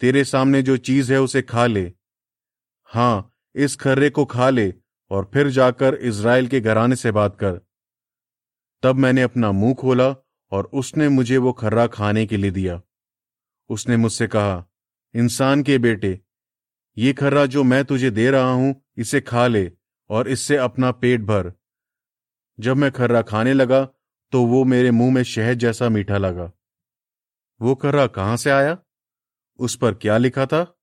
तेरे 0.00 0.24
सामने 0.24 0.62
जो 0.62 0.76
चीज़ 0.76 1.12
है 1.12 1.20
उसे 1.20 1.42
खा 1.42 1.66
ले। 1.66 1.92
हाँ, 2.84 3.34
इस 3.54 3.76
खर्रे 3.76 4.10
को 4.10 4.24
खा 4.24 4.50
ले 4.50 4.74
और 5.10 5.30
फिर 5.34 5.48
जाकर 5.48 5.94
इज़राइल 5.94 6.48
के 6.48 6.60
घराने 6.60 6.96
से 6.96 7.10
बात 7.10 7.36
कर। 7.36 7.60
तब 8.84 8.96
मैंने 8.96 9.22
अपना 9.22 9.52
मुँह 9.52 9.74
खोला 9.74 10.16
और 10.50 10.64
उसने 10.64 11.08
मुझे 11.08 11.36
वो 11.36 11.52
खर्रा 11.52 11.86
खाने 11.86 12.26
के 12.26 12.36
लिए 12.36 12.50
दिया। 12.50 12.82
उसने 13.68 13.96
मुझसे 13.96 14.26
कहा, 14.26 14.66
इंसान 15.14 15.62
के 15.62 15.78
बेटे, 15.78 16.20
ये 16.98 17.12
खर्रा 17.12 17.46
जो 17.46 17.64
मैं 17.64 17.84
तुझे 17.84 18.10
दे 18.10 18.30
रहा 18.30 18.50
हूँ, 18.50 18.84
इसे 18.96 19.20
खा 19.20 19.46
ले 19.46 19.72
और 20.10 20.28
इससे 20.28 20.56
अपना 20.56 20.90
पेट 20.92 21.20
भर। 21.20 21.52
जब 22.60 22.76
मैं 22.76 22.92
खर्रा 22.92 23.22
खाने 23.22 23.52
लगा 23.52 23.88
तो 24.32 24.46
वो 24.46 24.64
मेरे 24.64 24.90
मुँह 24.90 25.14
में 25.14 25.22
शहद 25.22 25.58
जैसा 25.58 25.88
मीठा 25.88 26.18
लगा। 26.18 26.52
वो 27.60 27.74
खर्रा 27.74 28.06
कहाँ 28.06 28.36
से 28.36 28.50
आया? 28.50 28.78
उस 29.58 29.76
पर 29.76 29.94
क्या 29.94 30.18
लिखा 30.18 30.46
था? 30.46 30.78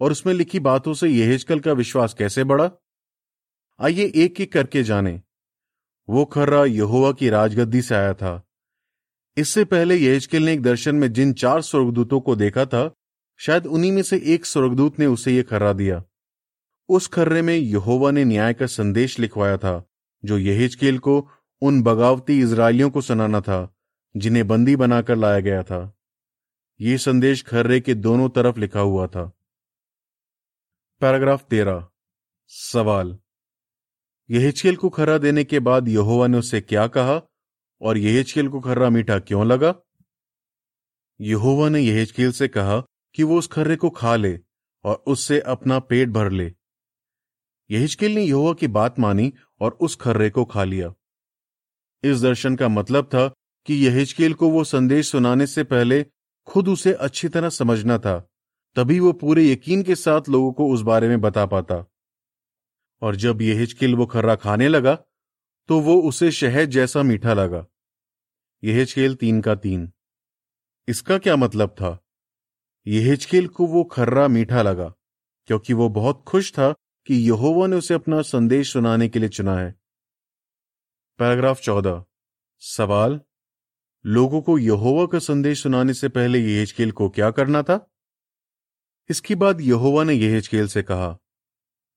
और 0.00 0.12
उसमें 0.12 0.34
लिखी 0.34 0.60
बातों 0.60 0.94
से 0.94 1.08
यहेजकल 1.08 1.60
का 1.60 1.72
विश्वास 1.72 2.14
कैसे 2.14 2.44
बढ़ा? 2.44 2.70
आइए 3.80 4.12
एक 4.14 4.40
एक 4.40 4.52
करके 4.52 4.82
जाने। 4.82 5.22
वो 6.08 6.24
खर्रा 6.24 6.64
यहोवा 6.64 7.12
की 7.12 7.28
राजगद्दी 7.28 7.82
से 7.82 7.94
आया 7.94 8.14
था। 8.14 8.48
इससे 9.36 9.64
पहले 9.64 9.96
यहेजकेल 9.96 10.42
ने 10.42 10.52
एक 10.52 10.62
दर्शन 10.62 10.94
में 10.94 11.12
जिन 11.12 11.32
चार 11.32 11.62
स्वर्गदूतों 11.62 12.20
को 12.20 12.36
देखा 12.36 12.64
था, 12.64 12.94
शायद 13.38 13.66
उन्हीं 13.66 13.92
में 13.92 14.02
से 14.02 14.22
एक 14.24 14.46
स्वर्गदूत 14.46 14.98
ने 14.98 15.06
उसे 15.06 15.36
यह 15.36 15.42
खर्रा 15.42 15.72
दिया। 15.72 16.04
उस 16.88 17.08
खर्रे 17.08 17.42
में 17.42 17.54
यहोवा 17.54 18.10
ने 18.10 18.24
न्याय 18.24 18.54
का 18.54 18.66
संदेश 18.66 19.18
लिखवाया 19.18 19.56
था, 19.56 19.84
जो 20.24 20.38
यहेजकेल 20.38 20.98
को 20.98 21.30
उन 21.62 21.82
बगावती 21.82 22.40
इसराइलियों 22.40 22.90
को 22.90 23.00
सुनाना 23.00 23.40
था, 23.40 23.74
जिन्हें 24.16 24.48
बंदी 24.48 24.76
बनाकर 24.76 25.16
लाया 25.16 25.40
गया 25.40 25.62
था। 25.62 25.98
यह 26.80 26.96
संदेश 26.96 27.42
खर्रे 27.42 27.80
के 27.80 27.94
दोनों 27.94 28.28
तरफ़ 28.28 28.58
लिखा 28.58 28.80
हुआ 28.80 29.06
था। 29.06 29.32
पैराग्राफ 31.00 31.44
तेरह। 31.44 31.88
सवाल। 32.48 33.18
यहेजकेल 34.30 34.76
को 34.76 34.88
खरा 34.88 35.18
देने 35.18 35.44
के 35.44 35.60
बाद 35.60 35.88
यहोवा 35.88 36.26
ने 36.26 36.38
उससे 36.38 36.60
क्या 36.60 36.86
कहा? 36.86 37.20
और 37.80 37.98
यहेजकेल 37.98 38.48
को 38.48 38.60
खर्रा 38.60 38.90
मीठा 38.90 39.18
क्यों 39.18 39.46
लगा? 39.46 39.74
यहोवा 41.20 41.68
ने 41.68 41.80
यहेजकेल 41.80 42.32
से 42.32 42.48
कहा 42.48 42.80
कि 43.14 43.22
वो 43.22 43.38
उस 43.38 43.46
खर्रे 43.46 43.76
को 43.76 43.90
खा 43.90 44.16
ले 44.16 44.38
और 44.84 45.04
उससे 45.06 45.40
अपना 45.40 45.78
पेट 45.78 46.08
भर 46.08 46.30
ले। 46.30 46.52
यहेजकेल 47.70 48.14
ने 48.14 48.22
यहोवा 48.22 48.52
की 48.52 48.66
बात 48.66 48.98
मानी 48.98 49.32
और 49.60 49.78
उस 49.80 49.96
खर्रे 49.96 50.30
को 50.30 50.44
खा 50.44 50.64
लिया। 50.64 50.94
इस 52.04 52.22
दर्शन 52.22 52.56
का 52.56 52.68
मतलब 52.68 53.04
था 53.04 53.28
कि 53.66 53.74
यहेजकेल 53.74 54.34
को 54.34 54.48
वो 54.48 54.64
संदेश 54.64 55.10
सुनाने 55.10 55.46
से 55.46 55.64
पहले 55.64 56.06
खुद 56.46 56.68
उसे 56.68 56.92
अच्छी 56.92 57.28
तरह 57.28 57.48
समझना 57.48 57.98
था, 57.98 58.18
तभी 58.76 59.00
वो 59.00 59.12
पूरे 59.12 59.52
यकीन 59.52 59.82
के 59.82 59.94
साथ 59.94 60.28
लोगों 60.28 60.52
को 60.52 60.72
उस 60.74 60.80
बारे 60.80 61.08
में 61.08 61.20
बता 61.20 61.46
पाता। 61.46 61.84
और 63.02 63.16
जब 63.16 63.42
यहेजकेल 63.42 63.94
वो 63.94 64.06
खर्रा 64.06 64.34
खाने 64.34 64.68
लगा 64.68 64.94
तो 65.68 65.80
वो 65.80 66.02
उसे 66.02 66.30
शहद 66.30 66.70
जैसा 66.70 67.02
मीठा 67.02 67.34
लगा। 67.34 67.66
यहेजकेल 68.64 69.14
तीन 69.14 69.40
का 69.40 69.54
तीन। 69.54 69.92
इसका 70.88 71.18
क्या 71.18 71.36
मतलब 71.36 71.68
था? 71.68 71.98
यह 72.86 73.02
यहेजकेल 73.02 73.48
को 73.48 73.66
वो 73.66 73.84
खर्रा 73.84 74.28
मीठा 74.28 74.62
लगा, 74.62 74.94
क्योंकि 75.46 75.72
वो 75.72 75.88
बहुत 75.88 76.24
खुश 76.28 76.52
था 76.52 76.72
कि 77.06 77.14
यहोवा 77.14 77.66
ने 77.66 77.76
उसे 77.76 77.94
अपना 77.94 78.22
संदेश 78.22 78.72
सुनाने 78.72 79.08
के 79.08 79.18
लिए 79.18 79.28
चुना 79.28 79.56
है। 79.58 79.74
पैराग्राफ 81.18 81.60
चौदह। 81.60 82.04
सवाल, 82.58 83.20
लोगों 84.06 84.42
को 84.42 84.58
यहोवा 84.58 85.06
का 85.06 85.18
संदेश 85.18 85.62
सुनाने 85.62 85.94
से 85.94 86.08
पहले 86.08 86.38
यहेजकेल 86.38 86.92
को 86.92 87.08
क्या 87.08 87.30
करना 87.30 87.62
था? 87.62 87.90
इसके 89.10 89.34
बाद 89.34 89.60
यहोवा 89.60 90.04
ने 90.04 90.14
यहेजकेल 90.14 90.66
से 90.66 90.82
कहा 90.82 91.18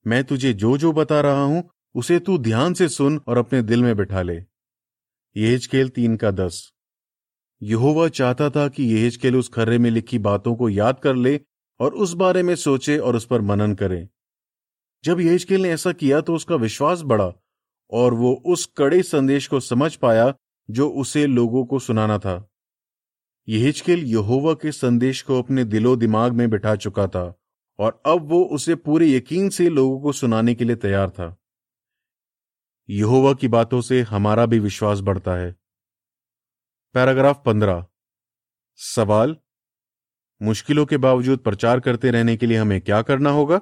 मैं 0.08 0.24
तुझे 0.24 0.54
जो 0.54 0.78
जो 0.78 0.92
बता 0.94 1.22
रहा 1.22 1.44
हूँ, 1.44 1.70
उसे 1.96 2.20
तू 2.20 2.38
ध्यान 2.38 2.74
से 2.74 2.90
सुन 2.90 3.22
और 3.28 3.38
अपने 3.38 3.62
दिल 3.62 3.84
में 3.84 3.96
बिठा 3.98 4.22
ले। 4.22 4.36
यहेजकेल 5.36 5.90
तीन 5.90 6.16
का 6.16 6.32
दस। 6.32 6.72
यहोवा 7.62 8.08
चाहता 8.08 8.50
था 8.50 8.68
कि 8.68 8.84
यहेजकेल 8.84 9.36
उस 9.36 9.50
खर्रे 9.50 9.78
में 9.78 9.90
लिखी 9.90 10.20
बातों 10.20 10.56
को 10.56 10.70
याद 10.70 11.00
कर 11.00 11.16
ले 11.16 11.40
और 11.80 11.94
उस 11.94 12.14
बारे 12.14 12.44
में 12.44 12.56
सोचे 12.56 12.98
और 12.98 13.16
उस 13.16 13.26
पर 13.26 13.42
मनन 13.42 13.74
करे। 13.74 14.10
जब 15.04 15.20
यहेजकेल 15.20 15.62
ने 15.62 15.70
ऐसा 15.70 15.92
किया 15.92 16.22
तो 16.22 16.36
उसका 16.36 16.56
विश्वास 16.56 17.02
बढ़ा 17.02 17.32
और 17.92 18.14
वो 18.14 18.44
उस 18.46 18.66
कड़े 18.78 19.04
संदेश 19.04 19.48
को 19.48 19.60
समझ 19.60 19.96
पाया 19.96 20.34
जो 20.70 20.90
उसे 20.90 21.26
लोगों 21.28 21.66
को 21.66 21.80
सुनाना 21.80 22.18
था। 22.18 22.50
यहेजकेल 23.48 24.04
यहोवा 24.04 24.54
के 24.54 24.72
संदेश 24.72 25.22
को 25.22 25.40
अपने 25.40 25.64
दिलो 25.64 25.96
दिमाग 25.96 26.34
में 26.34 26.50
बिठा 26.50 26.76
चुका 26.76 27.08
था। 27.08 27.42
और 27.80 28.02
अब 28.06 28.22
वो 28.22 28.44
उसे 28.44 28.76
पूरे 28.76 29.12
यकीन 29.12 29.50
से 29.50 29.70
लोगों 29.70 30.02
को 30.02 30.12
सुनाने 30.12 30.56
के 30.56 30.66
लिए 30.66 30.76
तैयार 30.76 31.10
था। 31.10 31.38
यहोवा 32.90 33.34
की 33.34 33.48
बातों 33.48 33.82
से 33.82 34.02
हमारा 34.02 34.46
भी 34.46 34.60
विश्वास 34.60 35.00
बढ़ता 35.00 35.36
है। 35.36 35.56
पैराग्राफ 36.94 37.44
पंद्रह। 37.46 37.86
सवाल, 38.76 39.38
मुश्किलों 40.42 40.86
के 40.86 40.98
बावजूद 40.98 41.40
प्रचार 41.40 41.80
करते 41.80 42.12
रहने 42.12 42.38
के 42.38 42.46
लिए 42.46 42.58
हमें 42.58 42.82
क्या 42.82 43.02
करना 43.02 43.30
होगा? 43.30 43.62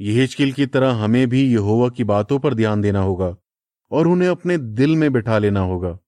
यहेजकिल 0.00 0.52
की 0.52 0.66
तरह 0.66 0.92
हमें 0.92 1.28
भी 1.28 1.54
यहोवा 1.54 1.88
की 1.88 2.04
बातों 2.04 2.38
पर 2.38 2.54
ध्यान 2.54 2.80
देना 2.80 3.00
होगा 3.00 3.36
और 3.90 4.06
उन्हें 4.06 4.28
अपने 4.28 4.58
दिल 4.58 4.96
में 4.96 5.12
बिठा 5.12 5.38
लेना 5.38 5.60
होगा। 5.60 5.98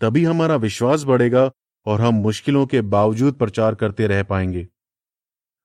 तभी 0.00 0.24
हमारा 0.24 0.56
विश्वास 0.56 1.04
बढ़ेगा 1.04 1.50
और 1.86 2.00
हम 2.00 2.14
मुश्किलों 2.14 2.66
के 2.66 2.80
बावजूद 2.80 3.34
प्रचार 3.34 3.74
करते 3.74 4.06
रह 4.06 4.22
पाएँगे। 4.22 4.68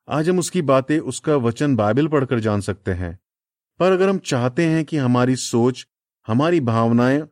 आज 0.08 0.30
हम 0.30 0.40
उसकी 0.40 0.62
बातें, 0.62 1.00
उसका 1.00 1.36
वचन 1.36 1.76
बाइबल 1.76 2.08
पढ़कर 2.08 2.40
जान 2.40 2.62
सकते 2.62 2.92
हैं। 2.92 3.20
पर 3.80 3.92
अगर 3.92 4.10
हम 4.10 4.18
चाहते 4.18 4.66
हैं 4.66 4.86
कि 4.86 4.98
हमारी 4.98 5.36
सोच, 5.36 5.88
हमारी 6.28 6.60
भावनाएँ 6.60 7.28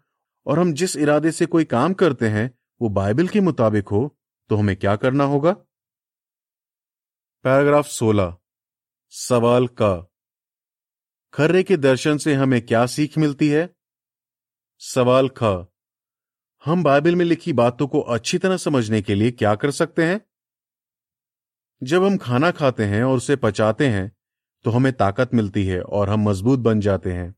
और 0.45 0.60
हम 0.60 0.73
जिस 0.73 0.95
इरादे 0.97 1.32
से 1.32 1.45
कोई 1.45 1.63
काम 1.65 1.93
करते 1.93 2.29
हैं, 2.29 2.60
वो 2.82 2.89
बाइबल 2.89 3.27
के 3.27 3.41
मुताबिक 3.41 3.88
हो 3.88 4.17
तो 4.49 4.55
हमें 4.55 4.75
क्या 4.75 4.95
करना 4.95 5.23
होगा? 5.23 5.51
पैराग्राफ 7.43 7.88
16 7.88 8.38
सवाल 9.10 9.67
का। 9.67 10.12
खर्रे 11.34 11.63
के 11.63 11.77
दर्शन 11.77 12.17
से 12.17 12.34
हमें 12.34 12.62
क्या 12.62 12.86
सीख 12.86 13.17
मिलती 13.17 13.49
है? 13.49 13.75
सवाल 14.79 15.29
ख। 15.29 15.43
हम 16.65 16.84
बाइबल 16.84 17.15
में 17.15 17.25
लिखी 17.25 17.53
बातों 17.53 17.88
को 17.88 17.99
अच्छी 17.99 18.38
तरह 18.38 18.58
समझने 18.58 19.01
के 19.01 19.15
लिए 19.15 19.32
क्या 19.32 19.55
कर 19.55 19.71
सकते 19.71 20.05
हैं? 20.05 20.29
जब 21.82 22.04
हम 22.04 22.18
खाना 22.18 22.50
खाते 22.52 22.84
हैं 22.84 23.04
और 23.04 23.18
उसे 23.18 23.36
पचाते 23.36 23.88
हैं 23.88 24.12
तो 24.65 24.72
हमें 24.72 24.92
ताकत 24.94 25.34
मिलती 25.34 25.65
है 25.65 25.82
और 25.82 26.10
हम 26.10 26.28
मज़बूत 26.30 26.60
बन 26.60 26.80
जाते 26.80 27.12
हैं। 27.12 27.36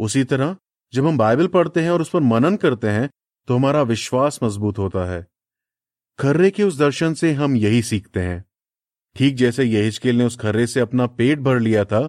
उसी 0.00 0.22
तरह, 0.24 0.56
जब 0.92 1.06
हम 1.06 1.18
बाइबल 1.18 1.46
पढ़ते 1.46 1.80
हैं 1.80 1.90
और 1.90 2.00
उस 2.00 2.08
पर 2.08 2.20
मनन 2.20 2.56
करते 2.56 2.88
हैं 2.88 3.08
तो 3.48 3.56
हमारा 3.56 3.82
विश्वास 3.82 4.38
मज़बूत 4.42 4.78
होता 4.78 5.04
है। 5.04 5.26
खर्रे 6.18 6.50
के 6.50 6.62
उस 6.62 6.78
दर्शन 6.78 7.14
से 7.14 7.32
हम 7.32 7.56
यही 7.56 7.82
सीखते 7.82 8.20
हैं। 8.20 8.44
ठीक 9.16 9.34
जैसे 9.36 9.64
यहिजकेल 9.64 10.16
ने 10.16 10.24
उस 10.24 10.36
खर्रे 10.36 10.66
से 10.66 10.80
अपना 10.80 11.06
पेट 11.08 11.38
भर 11.38 11.58
लिया 11.58 11.84
था, 11.84 12.06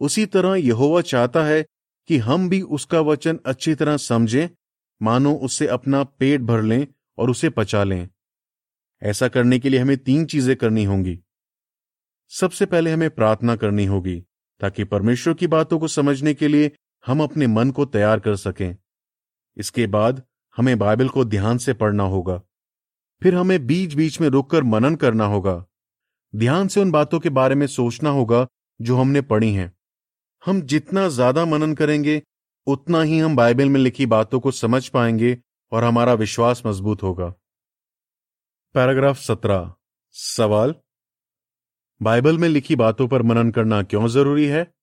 उसी 0.00 0.26
तरह 0.26 0.54
यहोवा 0.56 1.00
चाहता 1.00 1.44
है 1.44 1.64
कि 2.08 2.18
हम 2.18 2.48
भी 2.48 2.60
उसका 2.62 3.00
वचन 3.00 3.38
अच्छी 3.46 3.74
तरह 3.74 3.96
समझें, 3.96 4.48
मानो 5.00 5.34
उससे 5.34 5.66
अपना 5.66 6.02
पेट 6.04 6.40
भर 6.40 6.62
लें 6.62 6.86
और 7.18 7.30
उसे 7.30 7.50
पचा 7.50 7.84
लें। 7.84 8.08
ऐसा 9.02 9.28
करने 9.28 9.58
के 9.58 9.68
लिए 9.68 9.80
हमें 9.80 9.98
तीन 9.98 10.24
चीज़ें 10.26 10.56
करनी 10.56 10.84
होंगी। 10.84 11.18
सबसे 12.32 12.66
पहले 12.66 12.92
हमें 12.92 13.10
प्रार्थना 13.10 13.56
करनी 13.56 13.84
होगी, 13.84 14.20
ताकि 14.60 14.84
परमेश्वर 14.84 15.34
की 15.34 15.46
बातों 15.46 15.78
को 15.78 15.88
समझने 15.88 16.34
के 16.34 16.48
लिए 16.48 16.72
हम 17.06 17.22
अपने 17.22 17.46
मन 17.46 17.70
को 17.70 17.84
तैयार 17.84 18.20
कर 18.20 18.36
सकें। 18.36 18.76
इसके 19.56 19.86
बाद 19.86 20.22
हमें 20.56 20.78
बाइबल 20.78 21.08
को 21.08 21.24
ध्यान 21.24 21.58
से 21.58 21.72
पढ़ना 21.72 22.02
होगा। 22.02 22.42
फिर 23.22 23.34
हमें 23.34 23.66
बीच 23.66 23.94
बीच 23.94 24.20
में 24.20 24.28
रुककर 24.28 24.62
मनन 24.62 24.94
करना 24.94 25.24
होगा। 25.24 25.64
ध्यान 26.36 26.68
से 26.68 26.80
उन 26.80 26.90
बातों 26.90 27.20
के 27.20 27.28
बारे 27.28 27.54
में 27.54 27.66
सोचना 27.66 28.10
होगा 28.10 28.46
जो 28.80 28.96
हमने 28.96 29.20
पढ़ी 29.20 29.52
हैं। 29.52 29.72
हम 30.46 30.60
जितना 30.62 31.08
ज़्यादा 31.08 31.44
मनन 31.44 31.74
करेंगे, 31.74 32.22
उतना 32.66 33.02
ही 33.02 33.18
हम 33.18 33.36
बाइबल 33.36 33.68
में 33.68 33.80
लिखी 33.80 34.06
बातों 34.06 34.40
को 34.40 34.50
समझ 34.50 34.88
पाएँगे 34.88 35.38
और 35.72 35.84
हमारा 35.84 36.14
विश्वास 36.14 36.62
मज़बूत 36.66 37.02
होगा। 37.02 37.34
पैराग्राफ 38.78 39.18
सत्रह। 39.18 39.74
सवाल? 40.10 40.74
बाइबल 42.02 42.38
में 42.38 42.48
लिखी 42.48 42.76
बातों 42.76 43.08
पर 43.08 43.22
मनन 43.22 43.50
करना 43.50 43.82
क्यों 43.82 44.08
ज़रूरी 44.08 44.46
है? 44.46 44.74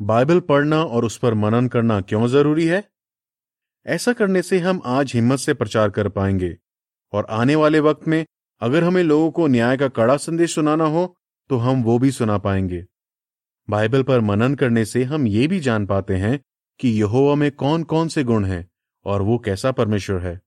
बाइबल 0.00 0.40
पढ़ना 0.40 0.84
और 0.84 1.04
उस 1.04 1.18
पर 1.18 1.34
मनन 1.34 1.68
करना 1.68 2.00
क्यों 2.00 2.28
ज़रूरी 2.28 2.66
है? 2.66 2.90
ऐसा 3.86 4.12
करने 4.12 4.42
से 4.42 4.58
हम 4.58 4.82
आज 4.84 5.12
हिम्मत 5.14 5.38
से 5.38 5.54
प्रचार 5.54 5.90
कर 5.90 6.08
पाएँगे। 6.08 6.56
और 7.12 7.26
आने 7.30 7.54
वाले 7.54 7.80
वक्त 7.80 8.08
में 8.08 8.26
अगर 8.60 8.84
हमें 8.84 9.02
लोगों 9.02 9.30
को 9.30 9.46
न्याय 9.46 9.76
का 9.76 9.88
कड़ा 9.88 10.16
संदेश 10.16 10.54
सुनाना 10.54 10.84
हो 10.84 11.16
तो 11.48 11.56
हम 11.56 11.82
वो 11.82 11.98
भी 11.98 12.10
सुना 12.10 12.38
पाएँगे। 12.38 12.86
बाइबल 13.70 14.02
पर 14.02 14.20
मनन 14.20 14.54
करने 14.54 14.84
से 14.84 15.04
हम 15.04 15.26
ये 15.26 15.46
भी 15.46 15.60
जान 15.60 15.86
पाते 15.86 16.16
हैं 16.16 16.40
कि 16.80 17.00
यहोवा 17.00 17.34
में 17.34 17.52
कौन 17.52 17.82
कौन 17.82 18.08
से 18.08 18.24
गुण 18.24 18.44
हैं 18.44 18.70
और 19.04 19.22
वो 19.22 19.38
कैसा 19.38 19.72
परमेश्वर 19.72 20.18
है। 20.18 20.40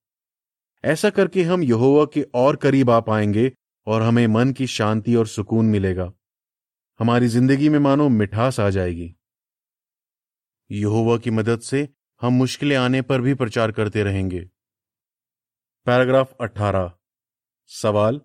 ऐसा 0.84 1.10
करके 1.10 1.44
हम 1.44 1.64
यहोवा 1.64 2.06
के 2.06 2.22
और 2.36 2.56
करीब 2.56 2.90
आ 2.90 3.00
पाएँगे 3.00 3.52
और 3.88 4.02
हमें 4.02 4.28
मन 4.28 4.52
की 4.52 4.68
शांति 4.68 5.16
और 5.16 5.28
सुकून 5.28 5.66
मिलेगा। 5.66 6.14
हमारी 7.00 7.28
ज़िंदगी 7.28 7.70
में 7.70 7.80
मानो 7.80 8.10
मिठास 8.10 8.60
आ 8.60 8.70
जाएगी। 8.70 9.16
यहोवा 10.72 11.18
की 11.18 11.32
मदद 11.32 11.60
से 11.60 11.90
हम 12.22 12.34
मुश्किलें 12.34 12.76
आने 12.76 13.02
पर 13.02 13.22
भी 13.22 13.34
प्रचार 13.34 13.72
करते 13.72 14.04
रहेंगे। 14.04 14.40
पैराग्राफ 15.86 16.36
18 16.42 16.92
सवाल, 17.66 18.22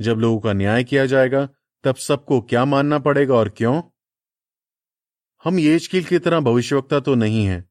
जब 0.00 0.16
लोगों 0.16 0.40
का 0.40 0.52
न्याय 0.52 0.84
किया 0.84 1.06
जाएगा, 1.06 1.48
तब 1.84 1.94
सबको 1.94 2.40
क्या 2.40 2.64
मानना 2.64 2.98
पड़ेगा 2.98 3.34
और 3.34 3.48
क्यों? 3.48 3.82
हम 5.44 5.58
येजकील 5.58 6.04
की 6.04 6.18
तरह 6.18 6.40
भविष्यवक्ता 6.40 7.00
तो 7.00 7.14
नहीं 7.14 7.46
है, 7.46 7.70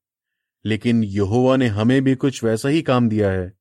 लेकिन 0.65 1.03
यहोवा 1.03 1.55
ने 1.57 1.67
हमें 1.67 2.01
भी 2.01 2.15
कुछ 2.15 2.43
वैसा 2.43 2.69
ही 2.69 2.81
काम 2.81 3.09
दिया 3.09 3.31
है। 3.31 3.58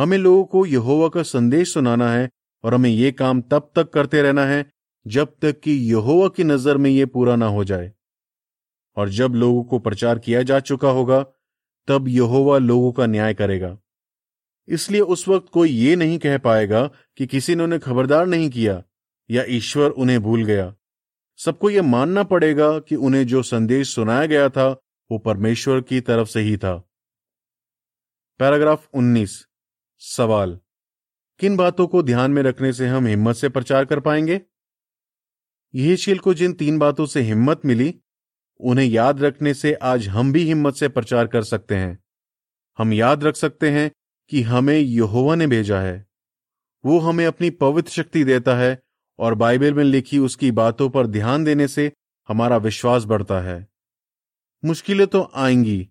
हमें 0.00 0.18
लोगों 0.18 0.44
को 0.44 0.66
यहोवा 0.66 1.08
का 1.08 1.22
संदेश 1.22 1.74
सुनाना 1.74 2.12
है 2.12 2.30
और 2.64 2.74
हमें 2.74 2.90
यह 2.90 3.10
काम 3.10 3.40
तब 3.40 3.72
तक 3.76 3.90
करते 3.90 4.22
रहना 4.22 4.44
है 4.44 4.70
जब 5.06 5.36
तक 5.42 5.60
कि 5.60 5.70
यहोवा 5.70 6.28
की 6.28 6.44
नज़र 6.44 6.76
में 6.76 6.90
यह 6.90 7.06
पूरा 7.06 7.36
ना 7.36 7.46
हो 7.46 7.64
जाए। 7.64 7.92
और 8.96 9.08
जब 9.08 9.32
लोगों 9.34 9.64
को 9.64 9.78
प्रचार 9.78 10.18
किया 10.18 10.42
जा 10.42 10.60
चुका 10.60 10.90
होगा, 10.90 11.26
तब 11.88 12.08
यहोवा 12.08 12.58
लोगों 12.58 12.92
का 12.92 13.06
न्याय 13.06 13.34
करेगा। 13.34 13.78
इसलिए 14.68 15.00
उस 15.00 15.28
वक्त 15.28 15.48
कोई 15.52 15.70
ये 15.70 15.96
नहीं 15.96 16.18
कह 16.18 16.38
पाएगा 16.38 16.90
कि 17.16 17.26
किसी 17.26 17.54
ने 17.54 17.64
उन्हें 17.64 17.80
खबरदार 17.80 18.26
नहीं 18.26 18.50
किया 18.50 18.82
या 19.30 19.44
ईश्वर 19.48 19.90
उन्हें 19.90 20.22
भूल 20.22 20.44
गया। 20.44 20.74
सबको 21.36 21.70
यह 21.70 21.82
मानना 21.82 22.22
पड़ेगा 22.22 22.78
कि 22.78 22.96
उन्हें 22.96 23.26
जो 23.26 23.42
संदेश 23.42 23.94
सुनाया 23.94 24.26
गया 24.26 24.48
था, 24.48 24.80
वो 25.10 25.18
परमेश्वर 25.18 25.80
की 25.80 26.00
तरफ़ 26.00 26.28
से 26.28 26.40
ही 26.40 26.56
था। 26.56 26.88
पैराग्राफ 28.38 28.88
19 28.94 29.46
सवाल। 30.02 30.60
किन 31.38 31.56
बातों 31.56 31.86
को 31.86 32.02
ध्यान 32.02 32.30
में 32.30 32.42
रखने 32.42 32.72
से 32.72 32.86
हम 32.86 33.06
हिम्मत 33.06 33.36
से 33.36 33.48
प्रचार 33.48 33.84
कर 33.84 34.00
पाएँगे? 34.00 34.40
यह 35.74 35.96
शील 35.96 36.18
को 36.18 36.34
जिन 36.34 36.52
तीन 36.52 36.78
बातों 36.78 37.06
से 37.06 37.20
हिम्मत 37.20 37.60
मिली, 37.64 38.00
उन्हें 38.60 38.86
याद 38.86 39.22
रखने 39.22 39.54
से 39.54 39.74
आज 39.74 40.08
हम 40.08 40.32
भी 40.32 40.42
हिम्मत 40.42 40.74
से 40.74 40.88
प्रचार 40.88 41.26
कर 41.26 41.42
सकते 41.42 41.76
हैं। 41.76 42.04
हम 42.78 42.92
याद 42.92 43.24
रख 43.24 43.36
सकते 43.36 43.70
हैं 43.70 43.90
कि 44.28 44.42
हमें 44.42 44.78
यहोवा 44.78 45.34
ने 45.34 45.46
भेजा 45.46 45.80
है। 45.80 46.06
वो 46.84 46.98
हमें 46.98 47.26
अपनी 47.26 47.50
पवित्र 47.50 47.90
शक्ति 47.90 48.24
देता 48.24 48.56
है 48.56 48.82
और 49.18 49.34
बाइबल 49.34 49.74
में 49.74 49.84
लिखी 49.84 50.18
उसकी 50.18 50.50
बातों 50.50 50.90
पर 50.90 51.06
ध्यान 51.06 51.44
देने 51.44 51.68
से 51.68 51.92
हमारा 52.28 52.56
विश्वास 52.56 53.04
बढ़ता 53.04 53.40
है। 53.40 53.68
मुश्किलें 54.64 55.06
तो 55.06 55.30
आएँगी, 55.34 55.88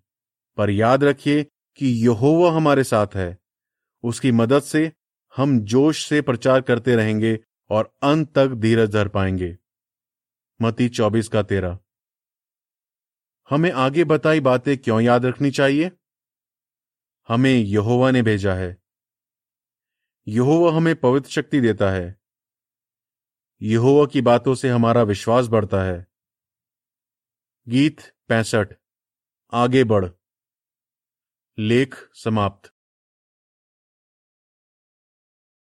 पर 0.57 0.69
याद 0.69 1.03
रखिए 1.03 1.43
कि 1.75 1.87
यहोवा 2.05 2.51
हमारे 2.51 2.83
साथ 2.83 3.07
है। 3.15 3.38
उसकी 4.03 4.31
मदद 4.31 4.59
से 4.59 4.91
हम 5.35 5.59
जोश 5.59 6.09
से 6.09 6.21
प्रचार 6.21 6.61
करते 6.61 6.95
रहेंगे 6.95 7.39
और 7.69 7.97
अंत 8.03 8.35
तक 8.35 8.47
धीरज 8.47 8.89
धर 8.89 9.07
पाएँगे। 9.07 9.57
मती 10.61 10.89
चौबीस 10.89 11.27
का 11.27 11.43
तेरह। 11.43 11.79
हमें 13.49 13.71
आगे 13.71 14.03
बताई 14.03 14.39
बातें 14.39 14.77
क्यों 14.77 15.01
याद 15.01 15.25
रखनी 15.25 15.51
चाहिए? 15.51 15.91
हमें 17.27 17.51
यहोवा 17.51 18.11
ने 18.11 18.21
भेजा 18.21 18.53
है। 18.53 18.83
यहोवा 20.27 20.77
हमें 20.77 20.95
पवित्र 20.95 21.29
शक्ति 21.29 21.61
देता 21.61 21.91
है। 21.91 22.19
यहोवा 23.61 24.05
की 24.05 24.21
बातों 24.21 24.55
से 24.55 24.69
हमारा 24.69 25.03
विश्वास 25.03 25.47
बढ़ता 25.47 25.83
है। 25.83 26.07
गीत 27.67 28.01
पैंसठ। 28.27 28.73
आगे 29.53 29.83
बढ़। 29.83 30.09
लेख 31.57 32.09
समाप्त। 32.13 32.78